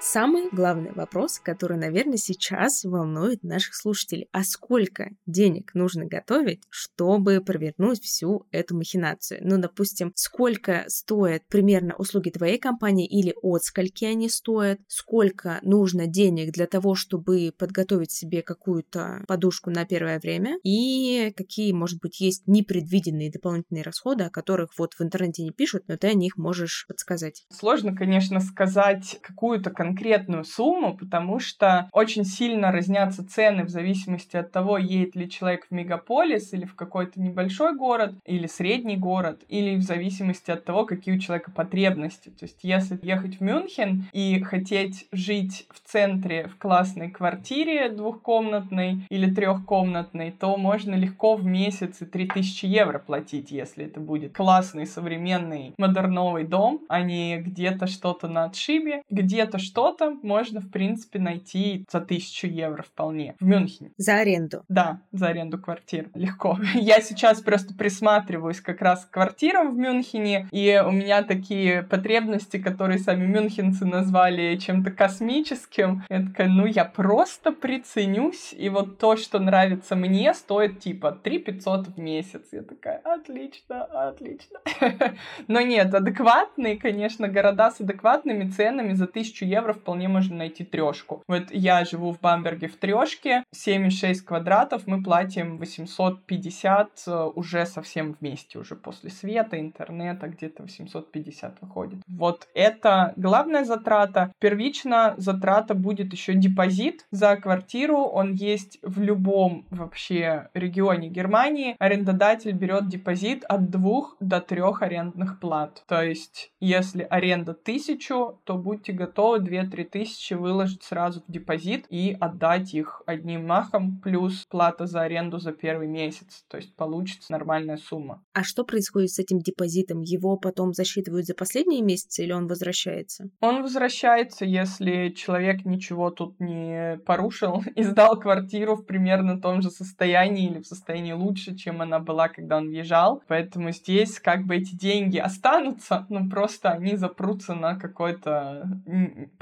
[0.02, 4.30] Самый главный вопрос, который, наверное, сейчас волнует наших слушателей.
[4.32, 9.42] А сколько денег нужно готовить, чтобы провернуть всю эту махинацию?
[9.44, 14.80] Ну, допустим, сколько стоят примерно услуги твоей компании или от скольки они стоят?
[14.88, 20.60] Сколько нужно денег для того, чтобы подготовить себе какую-то подушку на первое время?
[20.64, 25.84] И какие, может быть, есть непредвиденные дополнительные расходы, о которых вот в интернете не пишут,
[25.90, 27.46] но ты о них можешь подсказать?
[27.52, 34.38] Сложно, конечно, сказать какую-то конкретную конкретную сумму, потому что очень сильно разнятся цены в зависимости
[34.38, 39.42] от того, едет ли человек в мегаполис или в какой-то небольшой город, или средний город,
[39.50, 42.30] или в зависимости от того, какие у человека потребности.
[42.30, 49.08] То есть если ехать в Мюнхен и хотеть жить в центре в классной квартире двухкомнатной
[49.10, 54.86] или трехкомнатной, то можно легко в месяц и 3000 евро платить, если это будет классный
[54.86, 61.20] современный модерновый дом, а не где-то что-то на отшибе, где-то что что-то можно, в принципе,
[61.20, 63.92] найти за тысячу евро вполне в Мюнхене.
[63.98, 64.64] За аренду?
[64.68, 66.10] Да, за аренду квартир.
[66.16, 66.58] Легко.
[66.74, 72.58] Я сейчас просто присматриваюсь как раз к квартирам в Мюнхене, и у меня такие потребности,
[72.58, 76.04] которые сами мюнхенцы назвали чем-то космическим.
[76.10, 81.40] Я такая, ну я просто приценюсь, и вот то, что нравится мне, стоит типа 3
[81.40, 82.42] 500 в месяц.
[82.52, 84.60] Я такая, отлично, отлично.
[85.48, 90.64] Но нет, адекватные, конечно, города с адекватными ценами за тысячу евро евро вполне можно найти
[90.64, 91.24] трешку.
[91.28, 98.16] Вот я живу в Бамберге в трешке, 7,6 квадратов, мы платим 850 э, уже совсем
[98.20, 102.00] вместе, уже после света, интернета, где-то 850 выходит.
[102.08, 104.32] Вот это главная затрата.
[104.40, 111.76] Первично затрата будет еще депозит за квартиру, он есть в любом вообще регионе Германии.
[111.80, 115.84] Арендодатель берет депозит от двух до трех арендных плат.
[115.88, 122.16] То есть, если аренда тысячу, то будьте готовы 2-3 тысячи выложить сразу в депозит и
[122.20, 126.46] отдать их одним махом, плюс плата за аренду за первый месяц.
[126.48, 128.24] То есть получится нормальная сумма.
[128.34, 130.02] А что происходит с этим депозитом?
[130.02, 133.30] Его потом засчитывают за последние месяцы или он возвращается?
[133.40, 139.70] Он возвращается, если человек ничего тут не порушил и сдал квартиру в примерно том же
[139.70, 143.22] состоянии или в состоянии лучше, чем она была, когда он въезжал.
[143.28, 148.68] Поэтому здесь как бы эти деньги останутся, но просто они запрутся на какой-то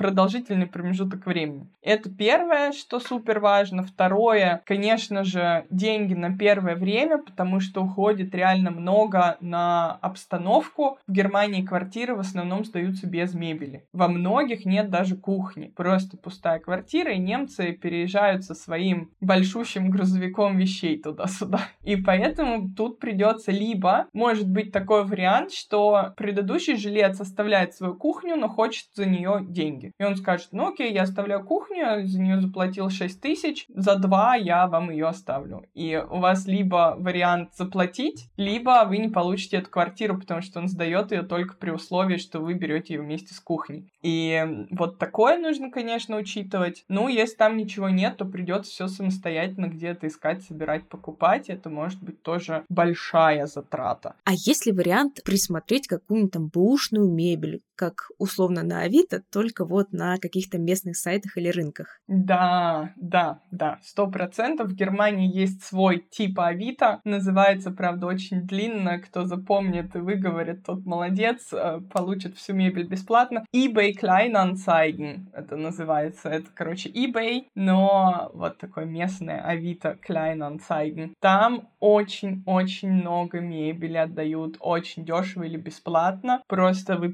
[0.07, 1.67] продолжительный промежуток времени.
[1.81, 3.83] Это первое, что супер важно.
[3.83, 10.97] Второе, конечно же, деньги на первое время, потому что уходит реально много на обстановку.
[11.07, 13.83] В Германии квартиры в основном сдаются без мебели.
[13.91, 15.73] Во многих нет даже кухни.
[15.75, 21.59] Просто пустая квартира, и немцы переезжают со своим большущим грузовиком вещей туда-сюда.
[21.83, 28.37] И поэтому тут придется либо, может быть такой вариант, что предыдущий жилец оставляет свою кухню,
[28.37, 29.91] но хочет за нее деньги.
[29.99, 34.35] И он скажет, ну окей, я оставляю кухню, за нее заплатил 6 тысяч, за 2
[34.35, 35.65] я вам ее оставлю.
[35.73, 40.67] И у вас либо вариант заплатить, либо вы не получите эту квартиру, потому что он
[40.67, 43.91] сдает ее только при условии, что вы берете ее вместе с кухней.
[44.01, 46.85] И вот такое нужно, конечно, учитывать.
[46.87, 51.49] Ну, если там ничего нет, то придется все самостоятельно где-то искать, собирать, покупать.
[51.49, 54.15] Это может быть тоже большая затрата.
[54.23, 59.93] А есть ли вариант присмотреть какую-нибудь там бушную мебель, как условно на Авито, только вот
[59.93, 61.99] на каких-то местных сайтах или рынках.
[62.07, 64.69] Да, да, да, сто процентов.
[64.69, 68.99] В Германии есть свой тип Авито, называется, правда, очень длинно.
[68.99, 73.45] Кто запомнит и выговорит, тот молодец, э, получит всю мебель бесплатно.
[73.55, 76.29] eBay Kleinanzeigen это называется.
[76.29, 81.13] Это, короче, eBay, но вот такой местный Авито Kleinanzeigen.
[81.19, 86.41] Там очень-очень много мебели отдают, очень дешево или бесплатно.
[86.47, 87.13] Просто вы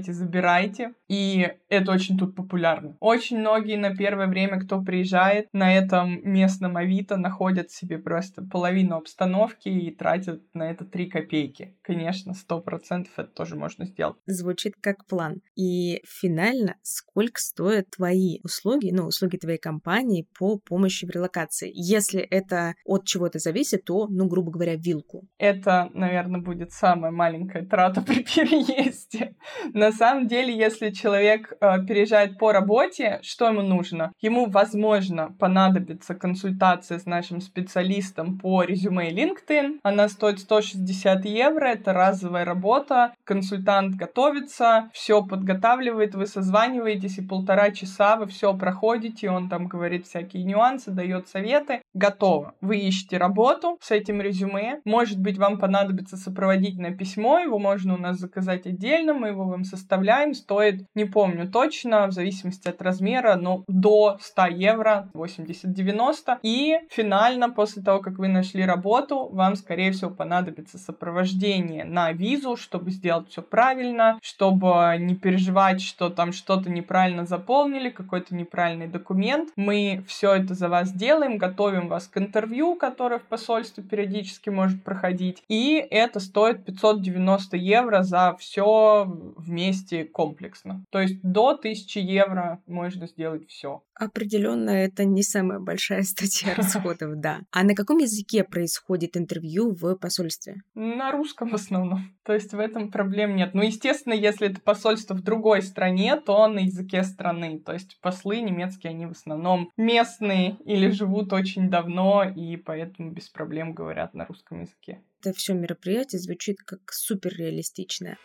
[0.00, 0.94] приезжайте, забирайте.
[1.08, 2.96] И это очень тут популярно.
[3.00, 8.96] Очень многие на первое время, кто приезжает на этом местном Авито, находят себе просто половину
[8.96, 11.76] обстановки и тратят на это 3 копейки.
[11.82, 14.16] Конечно, сто процентов это тоже можно сделать.
[14.26, 15.42] Звучит как план.
[15.56, 21.70] И финально, сколько стоят твои услуги, ну, услуги твоей компании по помощи в релокации?
[21.74, 25.26] Если это от чего-то зависит, то, ну, грубо говоря, вилку.
[25.38, 29.34] Это, наверное, будет самая маленькая трата при переезде.
[29.72, 34.12] На самом деле, если человек э, переезжает по работе, что ему нужно?
[34.20, 39.78] Ему, возможно, понадобится консультация с нашим специалистом по резюме LinkedIn.
[39.82, 43.14] Она стоит 160 евро, это разовая работа.
[43.24, 50.06] Консультант готовится, все подготавливает, вы созваниваетесь, и полтора часа вы все проходите, он там говорит
[50.06, 51.82] всякие нюансы, дает советы.
[51.94, 52.54] Готово.
[52.60, 54.80] Вы ищете работу с этим резюме.
[54.84, 59.64] Может быть, вам понадобится сопроводительное письмо, его можно у нас заказать отдельно, мы его вам
[59.80, 66.38] составляем, стоит, не помню точно, в зависимости от размера, но до 100 евро, 80-90.
[66.42, 72.56] И финально, после того, как вы нашли работу, вам, скорее всего, понадобится сопровождение на визу,
[72.56, 79.50] чтобы сделать все правильно, чтобы не переживать, что там что-то неправильно заполнили, какой-то неправильный документ.
[79.56, 84.84] Мы все это за вас делаем, готовим вас к интервью, которое в посольстве периодически может
[84.84, 85.42] проходить.
[85.48, 89.06] И это стоит 590 евро за все
[89.36, 89.69] вместе
[90.12, 90.84] комплексно.
[90.90, 93.82] То есть до 1000 евро можно сделать все.
[93.94, 97.40] Определенно, это не самая большая статья расходов, да.
[97.50, 100.62] А на каком языке происходит интервью в посольстве?
[100.74, 102.14] На русском в основном.
[102.24, 103.52] То есть в этом проблем нет.
[103.52, 107.60] Ну, естественно, если это посольство в другой стране, то на языке страны.
[107.60, 113.28] То есть послы немецкие, они в основном местные или живут очень давно, и поэтому без
[113.28, 115.02] проблем говорят на русском языке.
[115.20, 118.16] Это все мероприятие звучит как супер реалистичное.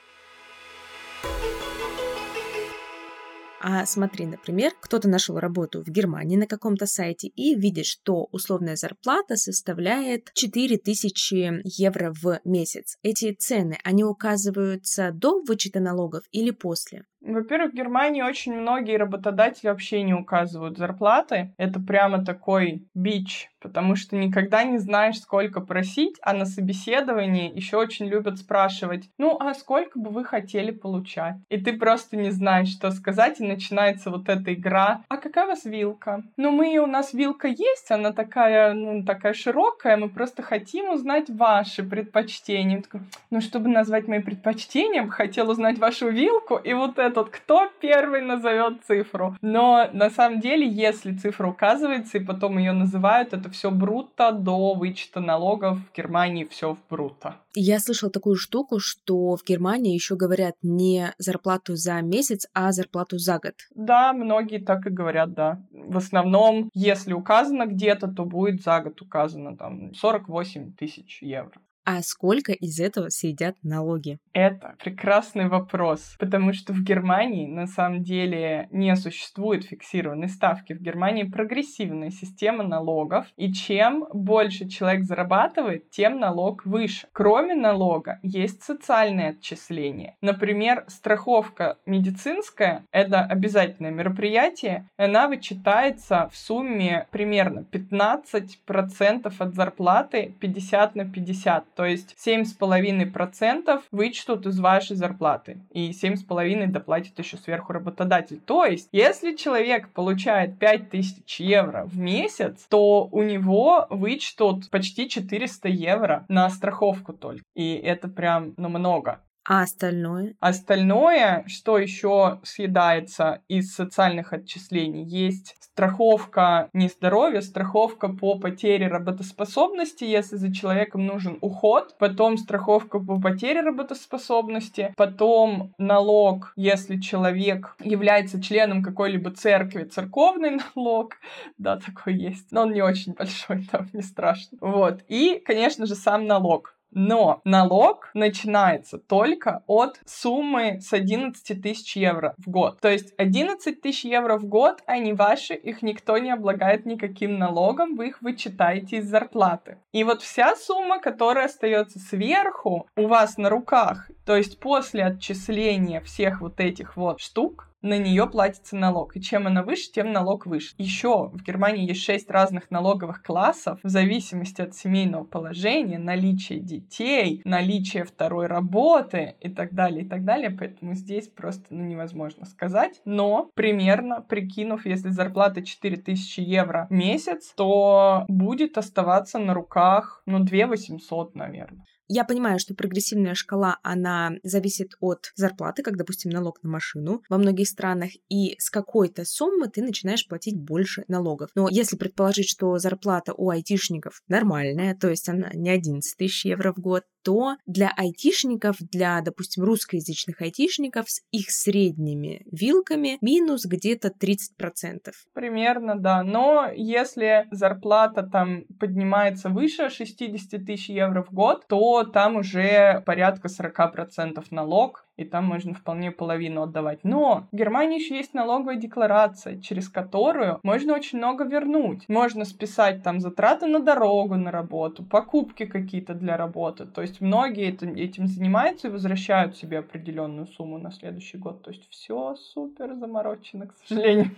[3.67, 8.75] А смотри, например, кто-то нашел работу в Германии на каком-то сайте и видит, что условная
[8.75, 12.99] зарплата составляет 4000 евро в месяц.
[13.01, 17.05] Эти цены, они указываются до вычета налогов или после?
[17.25, 21.53] Во-первых, в Германии очень многие работодатели вообще не указывают зарплаты.
[21.57, 27.77] Это прямо такой бич, потому что никогда не знаешь, сколько просить, а на собеседовании еще
[27.77, 31.35] очень любят спрашивать, ну, а сколько бы вы хотели получать?
[31.49, 35.01] И ты просто не знаешь, что сказать, и начинается вот эта игра.
[35.09, 36.23] А какая у вас вилка?
[36.37, 41.29] Ну, мы, у нас вилка есть, она такая, ну, такая широкая, мы просто хотим узнать
[41.29, 42.83] ваши предпочтения.
[43.31, 48.21] ну, чтобы назвать мои предпочтения, хотел узнать вашу вилку, и вот это этот, кто первый
[48.21, 49.35] назовет цифру.
[49.41, 54.73] Но на самом деле, если цифра указывается и потом ее называют, это все бруто до
[54.73, 55.79] вычета налогов.
[55.79, 57.35] В Германии все в бруто.
[57.53, 63.17] Я слышала такую штуку, что в Германии еще говорят не зарплату за месяц, а зарплату
[63.17, 63.53] за год.
[63.73, 65.61] Да, многие так и говорят, да.
[65.71, 71.53] В основном, если указано где-то, то будет за год указано там 48 тысяч евро.
[71.87, 74.17] А сколько из этого съедят налоги?
[74.33, 80.73] Это прекрасный вопрос, потому что в Германии на самом деле не существует фиксированной ставки.
[80.73, 87.07] В Германии прогрессивная система налогов, и чем больше человек зарабатывает, тем налог выше.
[87.13, 90.15] Кроме налога есть социальные отчисления.
[90.21, 100.95] Например, страховка медицинская— это обязательное мероприятие, она вычитается в сумме примерно 15% от зарплаты 50
[100.95, 105.59] на 50 то есть 7,5% вычтут из вашей зарплаты.
[105.71, 108.39] И 7,5% доплатит еще сверху работодатель.
[108.39, 115.69] То есть, если человек получает 5000 евро в месяц, то у него вычтут почти 400
[115.69, 117.43] евро на страховку только.
[117.55, 119.21] И это прям, ну, много.
[119.45, 120.35] А остальное?
[120.39, 130.03] Остальное, что еще съедается из социальных отчислений, есть страховка не здоровья, страховка по потере работоспособности,
[130.03, 138.41] если за человеком нужен уход, потом страховка по потере работоспособности, потом налог, если человек является
[138.41, 141.17] членом какой-либо церкви, церковный налог,
[141.59, 144.57] да, такой есть, но он не очень большой, там не страшно.
[144.61, 151.97] Вот, и, конечно же, сам налог Но налог начинается только от суммы с 11 тысяч
[151.97, 152.79] евро в год.
[152.79, 157.95] То есть 11 тысяч евро в год, они ваши, их никто не облагает никаким налогом,
[157.95, 159.77] вы их вычитаете из зарплаты.
[159.91, 165.99] И вот вся сумма, которая остается сверху у вас на руках, то есть после отчисления
[165.99, 169.15] всех вот этих вот штук, на нее платится налог.
[169.15, 170.73] И чем она выше, тем налог выше.
[170.77, 177.41] Еще в Германии есть шесть разных налоговых классов в зависимости от семейного положения, наличия детей,
[177.45, 180.49] наличия второй работы и так далее, и так далее.
[180.49, 183.01] Поэтому здесь просто ну, невозможно сказать.
[183.05, 190.39] Но примерно, прикинув, если зарплата 4000 евро в месяц, то будет оставаться на руках, ну,
[190.39, 191.85] 2 800, наверное.
[192.07, 197.37] Я понимаю, что прогрессивная шкала, она зависит от зарплаты, как, допустим, налог на машину во
[197.37, 201.49] многих странах, и с какой-то суммы ты начинаешь платить больше налогов.
[201.55, 206.73] Но если предположить, что зарплата у айтишников нормальная, то есть она не 11 тысяч евро
[206.73, 214.09] в год, то для айтишников, для, допустим, русскоязычных айтишников с их средними вилками минус где-то
[214.09, 215.11] 30%.
[215.33, 216.21] Примерно, да.
[216.21, 223.47] Но если зарплата там поднимается выше 60 тысяч евро в год, то там уже порядка
[223.47, 226.99] 40% налог, и там можно вполне половину отдавать.
[227.03, 232.03] Но в Германии еще есть налоговая декларация, через которую можно очень много вернуть.
[232.09, 236.85] Можно списать там затраты на дорогу на работу, покупки какие-то для работы.
[236.85, 241.63] То есть многие этим занимаются и возвращают себе определенную сумму на следующий год.
[241.63, 244.31] То есть все супер заморочено, к сожалению.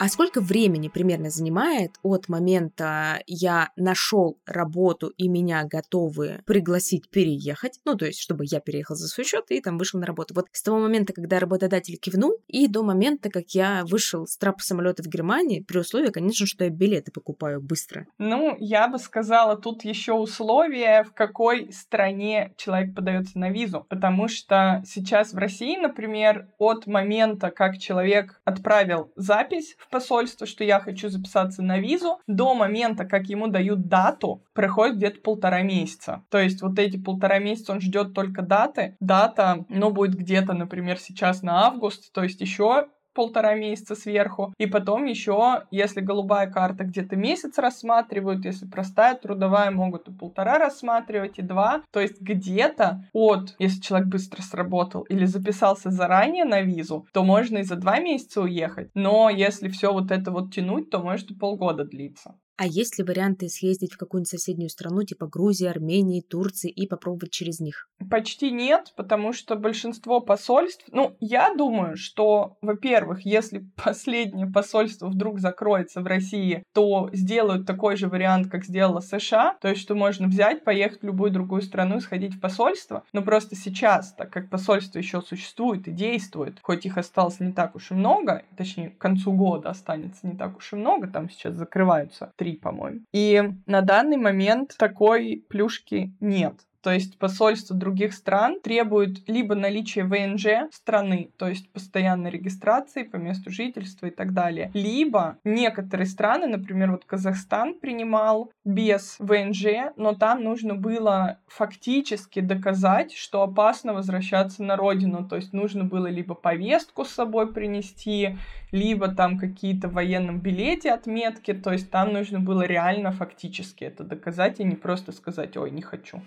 [0.00, 7.80] А сколько времени примерно занимает от момента я нашел работу и меня готовы пригласить переехать,
[7.84, 10.34] ну то есть чтобы я переехал за свой счет и там вышел на работу.
[10.34, 14.60] Вот с того момента, когда работодатель кивнул, и до момента, как я вышел с трапа
[14.62, 18.06] самолета в Германии, при условии, конечно, что я билеты покупаю быстро.
[18.18, 24.28] Ну, я бы сказала, тут еще условия, в какой стране человек подается на визу, потому
[24.28, 30.80] что сейчас в России, например, от момента, как человек отправил запись в посольство, что я
[30.80, 36.24] хочу записаться на визу, до момента, как ему дают дату, проходит где-то полтора месяца.
[36.30, 38.96] То есть вот эти полтора месяца он ждет только даты.
[39.00, 42.88] Дата, ну, будет где-то, например, сейчас на август, то есть еще
[43.18, 44.54] полтора месяца сверху.
[44.58, 50.60] И потом еще, если голубая карта где-то месяц рассматривают, если простая трудовая могут и полтора
[50.60, 51.82] рассматривать, и два.
[51.92, 57.58] То есть где-то от, если человек быстро сработал или записался заранее на визу, то можно
[57.58, 58.90] и за два месяца уехать.
[58.94, 62.36] Но если все вот это вот тянуть, то может и полгода длиться.
[62.58, 67.30] А есть ли варианты съездить в какую-нибудь соседнюю страну, типа Грузии, Армении, Турции, и попробовать
[67.30, 67.88] через них?
[68.10, 70.84] Почти нет, потому что большинство посольств...
[70.90, 77.96] Ну, я думаю, что, во-первых, если последнее посольство вдруг закроется в России, то сделают такой
[77.96, 81.98] же вариант, как сделала США, то есть, что можно взять, поехать в любую другую страну
[81.98, 83.04] и сходить в посольство.
[83.12, 87.76] Но просто сейчас, так как посольство еще существует и действует, хоть их осталось не так
[87.76, 91.54] уж и много, точнее, к концу года останется не так уж и много, там сейчас
[91.54, 93.00] закрываются три 3, по-моему.
[93.12, 96.54] И на данный момент такой плюшки нет.
[96.88, 103.16] То есть посольства других стран требуют либо наличия ВНЖ страны, то есть постоянной регистрации по
[103.16, 110.14] месту жительства и так далее, либо некоторые страны, например, вот Казахстан принимал без ВНЖ, но
[110.14, 116.34] там нужно было фактически доказать, что опасно возвращаться на родину, то есть нужно было либо
[116.34, 118.38] повестку с собой принести,
[118.72, 124.04] либо там какие-то в военном билете отметки, то есть там нужно было реально фактически это
[124.04, 126.22] доказать и не просто сказать, ой, не хочу.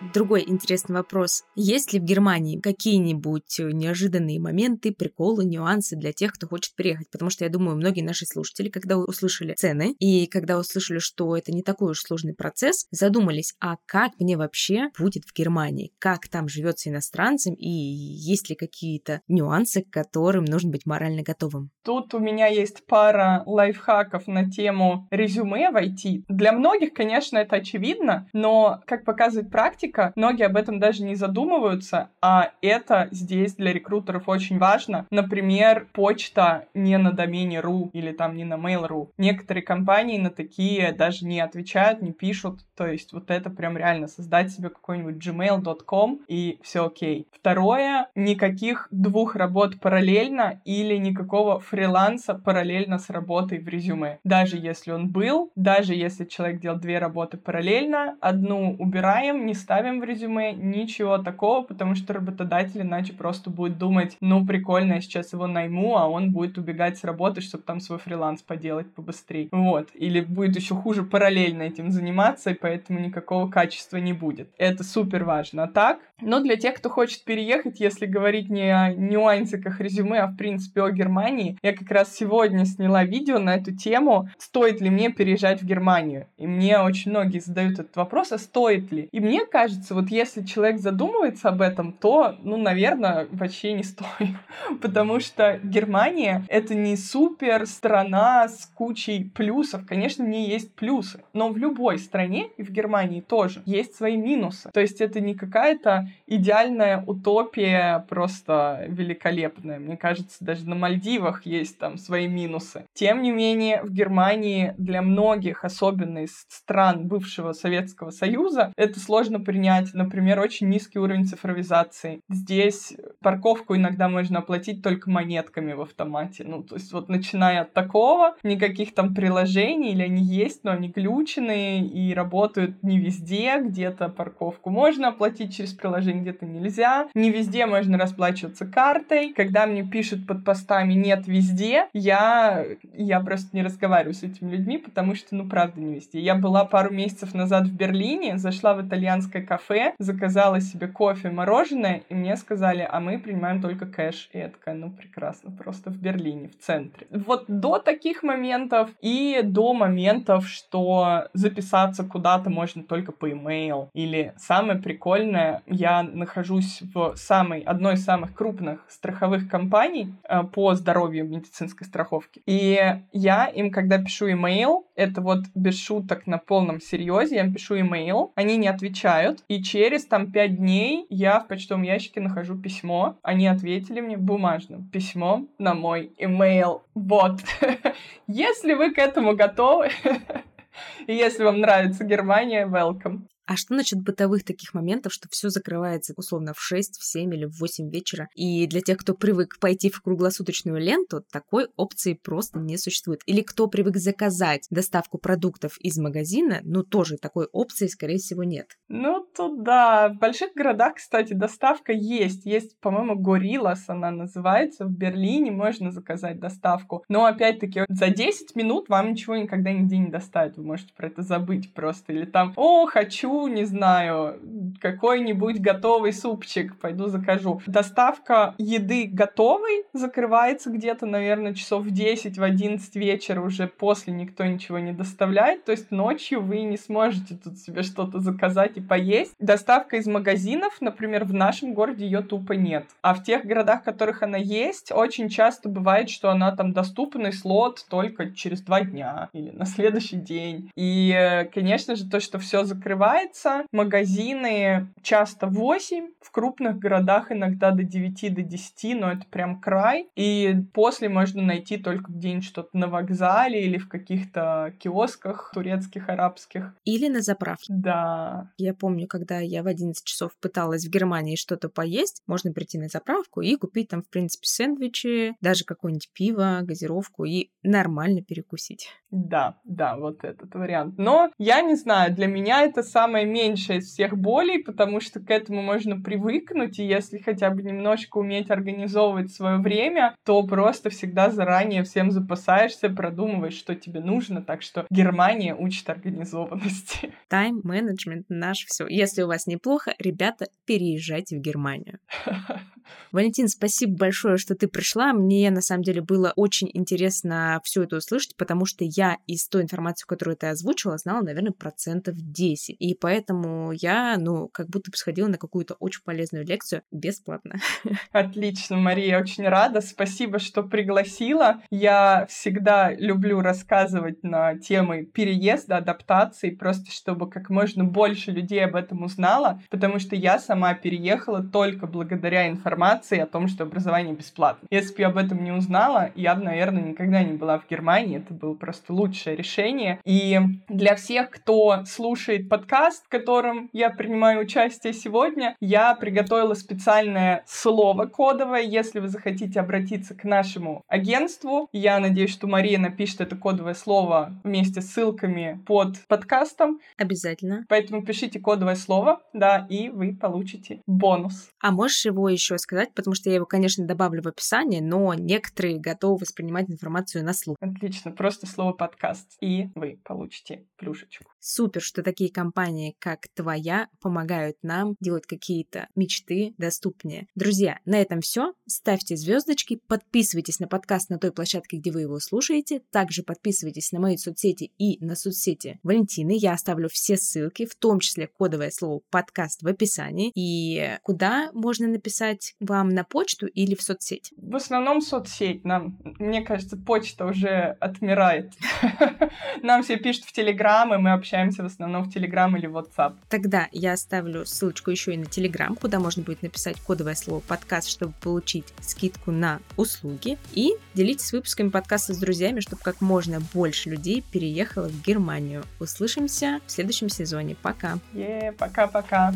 [0.00, 1.44] Другой интересный вопрос.
[1.54, 7.10] Есть ли в Германии какие-нибудь неожиданные моменты, приколы, нюансы для тех, кто хочет приехать?
[7.10, 11.52] Потому что я думаю, многие наши слушатели, когда услышали цены и когда услышали, что это
[11.52, 15.92] не такой уж сложный процесс, задумались, а как мне вообще будет в Германии?
[15.98, 21.70] Как там живется иностранцам и есть ли какие-то нюансы, к которым нужно быть морально готовым?
[21.84, 26.24] Тут у меня есть пара лайфхаков на тему резюме в IT.
[26.28, 31.14] Для многих, конечно, это очевидно, но, как показывает практика, практика, многие об этом даже не
[31.14, 35.06] задумываются, а это здесь для рекрутеров очень важно.
[35.10, 39.08] Например, почта не на домене .ru или там не на mail.ru.
[39.18, 42.60] Некоторые компании на такие даже не отвечают, не пишут.
[42.76, 47.26] То есть вот это прям реально создать себе какой-нибудь gmail.com и все окей.
[47.32, 54.18] Второе, никаких двух работ параллельно или никакого фриланса параллельно с работой в резюме.
[54.24, 59.79] Даже если он был, даже если человек делал две работы параллельно, одну убираем, не ставим
[59.80, 65.00] ставим в резюме, ничего такого, потому что работодатель иначе просто будет думать, ну, прикольно, я
[65.00, 69.48] сейчас его найму, а он будет убегать с работы, чтобы там свой фриланс поделать побыстрее.
[69.52, 69.88] Вот.
[69.94, 74.50] Или будет еще хуже параллельно этим заниматься, и поэтому никакого качества не будет.
[74.58, 75.64] Это супер важно.
[75.64, 80.26] А так, но для тех, кто хочет переехать, если говорить не о нюансиках резюме, а
[80.26, 84.90] в принципе о Германии, я как раз сегодня сняла видео на эту тему, стоит ли
[84.90, 86.26] мне переезжать в Германию.
[86.36, 89.08] И мне очень многие задают этот вопрос, а стоит ли?
[89.10, 94.36] И мне кажется, вот если человек задумывается об этом, то, ну, наверное, вообще не стоит.
[94.80, 99.86] Потому что Германия— это не супер страна с кучей плюсов.
[99.86, 101.22] Конечно, в ней есть плюсы.
[101.32, 104.70] Но в любой стране, и в Германии тоже, есть свои минусы.
[104.72, 109.78] То есть это не какая-то идеальная утопия, просто великолепная.
[109.78, 112.84] Мне кажется, даже на Мальдивах есть там свои минусы.
[112.94, 119.40] Тем не менее, в Германии для многих, особенно из стран бывшего Советского Союза, это сложно
[119.40, 119.59] принять.
[119.94, 122.20] Например, очень низкий уровень цифровизации.
[122.28, 126.44] Здесь парковку иногда можно оплатить только монетками в автомате.
[126.46, 130.88] Ну, то есть вот начиная от такого, никаких там приложений, или они есть, но они
[130.88, 137.08] глюченные и работают не везде, где-то парковку можно оплатить через приложение, где-то нельзя.
[137.14, 139.32] Не везде можно расплачиваться картой.
[139.34, 144.78] Когда мне пишут под постами «нет везде», я, я просто не разговариваю с этими людьми,
[144.78, 146.20] потому что, ну, правда, не везде.
[146.20, 152.02] Я была пару месяцев назад в Берлине, зашла в итальянское кафе, заказала себе кофе, мороженое,
[152.08, 154.30] и мне сказали, а мы принимаем только кэш.
[154.32, 157.08] И я такая, ну, прекрасно, просто в Берлине, в центре.
[157.10, 163.88] Вот до таких моментов и до моментов, что записаться куда-то можно только по email.
[163.92, 170.74] Или самое прикольное, я нахожусь в самой, одной из самых крупных страховых компаний э, по
[170.74, 172.40] здоровью медицинской страховки.
[172.46, 172.78] И
[173.12, 177.76] я им, когда пишу email, это вот без шуток на полном серьезе, я им пишу
[177.76, 183.18] email, они не отвечают, и через там пять дней я в почтовом ящике нахожу письмо,
[183.22, 186.82] они ответили мне бумажным письмом на мой email.
[186.94, 187.40] Вот.
[188.26, 189.90] Если вы к этому готовы,
[191.06, 193.22] и если вам нравится Германия, welcome.
[193.50, 197.46] А что насчет бытовых таких моментов, что все закрывается условно в 6, в 7 или
[197.46, 198.28] в 8 вечера?
[198.36, 203.22] И для тех, кто привык пойти в круглосуточную ленту, такой опции просто не существует.
[203.26, 208.68] Или кто привык заказать доставку продуктов из магазина, ну тоже такой опции, скорее всего, нет.
[208.86, 210.10] Ну, тут да.
[210.10, 212.46] В больших городах, кстати, доставка есть.
[212.46, 214.84] Есть, по-моему, Гориллас она называется.
[214.84, 217.02] В Берлине можно заказать доставку.
[217.08, 220.56] Но, опять-таки, за 10 минут вам ничего никогда нигде не доставят.
[220.56, 222.12] Вы можете про это забыть просто.
[222.12, 224.40] Или там, о, хочу не знаю,
[224.80, 227.60] какой-нибудь готовый супчик, пойду закажу.
[227.66, 234.44] Доставка еды готовой закрывается где-то, наверное, часов в 10, в 11 вечера уже после никто
[234.44, 239.34] ничего не доставляет, то есть ночью вы не сможете тут себе что-то заказать и поесть.
[239.38, 242.86] Доставка из магазинов, например, в нашем городе ее тупо нет.
[243.02, 247.32] А в тех городах, в которых она есть, очень часто бывает, что она там доступный
[247.32, 250.70] слот только через два дня или на следующий день.
[250.76, 253.66] И, э, конечно же, то, что все закрывает, открывается.
[253.72, 260.08] Магазины часто 8, в крупных городах иногда до 9, до 10, но это прям край.
[260.16, 266.74] И после можно найти только где-нибудь что-то на вокзале или в каких-то киосках турецких, арабских.
[266.84, 267.66] Или на заправке.
[267.68, 268.50] Да.
[268.56, 272.88] Я помню, когда я в 11 часов пыталась в Германии что-то поесть, можно прийти на
[272.88, 278.88] заправку и купить там, в принципе, сэндвичи, даже какое-нибудь пиво, газировку и нормально перекусить.
[279.10, 280.94] Да, да, вот этот вариант.
[280.98, 285.30] Но я не знаю, для меня это самое меньшее из всех болей, потому что к
[285.30, 291.30] этому можно привыкнуть, и если хотя бы немножко уметь организовывать свое время, то просто всегда
[291.30, 297.12] заранее всем запасаешься, продумываешь, что тебе нужно, так что Германия учит организованности.
[297.28, 298.86] Тайм-менеджмент наш все.
[298.88, 301.98] Если у вас неплохо, ребята, переезжайте в Германию.
[303.12, 305.12] Валентин, спасибо большое, что ты пришла.
[305.12, 309.62] Мне, на самом деле, было очень интересно все это услышать, потому что я из той
[309.62, 312.76] информации, которую ты озвучила, знала, наверное, процентов 10.
[312.78, 317.56] И поэтому я, ну, как будто бы сходила на какую-то очень полезную лекцию бесплатно.
[318.12, 319.80] Отлично, Мария, очень рада.
[319.80, 321.62] Спасибо, что пригласила.
[321.70, 328.76] Я всегда люблю рассказывать на темы переезда, адаптации, просто чтобы как можно больше людей об
[328.76, 334.66] этом узнало, потому что я сама переехала только благодаря информации о том, что образование бесплатно.
[334.70, 338.18] Если бы я об этом не узнала, я бы, наверное, никогда не была в Германии.
[338.18, 340.00] Это было просто лучшее решение.
[340.04, 340.38] И
[340.68, 345.56] для всех, кто слушает подкаст, подкаст, в котором я принимаю участие сегодня.
[345.60, 348.62] Я приготовила специальное слово кодовое.
[348.62, 354.32] Если вы захотите обратиться к нашему агентству, я надеюсь, что Мария напишет это кодовое слово
[354.42, 356.80] вместе с ссылками под подкастом.
[356.96, 357.64] Обязательно.
[357.68, 361.50] Поэтому пишите кодовое слово, да, и вы получите бонус.
[361.60, 365.78] А можешь его еще сказать, потому что я его, конечно, добавлю в описание, но некоторые
[365.78, 367.56] готовы воспринимать информацию на слух.
[367.60, 371.30] Отлично, просто слово подкаст, и вы получите плюшечку.
[371.40, 377.28] Супер, что такие компании, как твоя, помогают нам делать какие-то мечты доступнее.
[377.34, 378.52] Друзья, на этом все.
[378.68, 382.82] Ставьте звездочки, подписывайтесь на подкаст на той площадке, где вы его слушаете.
[382.92, 386.32] Также подписывайтесь на мои соцсети и на соцсети Валентины.
[386.36, 390.32] Я оставлю все ссылки, в том числе кодовое слово подкаст в описании.
[390.34, 394.30] И куда можно написать вам на почту или в соцсеть?
[394.36, 395.64] В основном соцсеть.
[395.64, 398.52] Нам, мне кажется, почта уже отмирает.
[399.62, 403.14] Нам все пишут в Телеграм, и мы общаемся в основном в Телеграм или WhatsApp.
[403.28, 407.88] Тогда я оставлю ссылочку еще и на Телеграм, куда можно будет написать кодовое слово подкаст,
[407.88, 410.38] чтобы получить скидку на услуги.
[410.52, 415.62] И делитесь выпусками подкаста с друзьями, чтобы как можно больше людей переехало в Германию.
[415.78, 417.56] Услышимся в следующем сезоне.
[417.62, 417.98] Пока.
[418.12, 419.32] Е, пока-пока.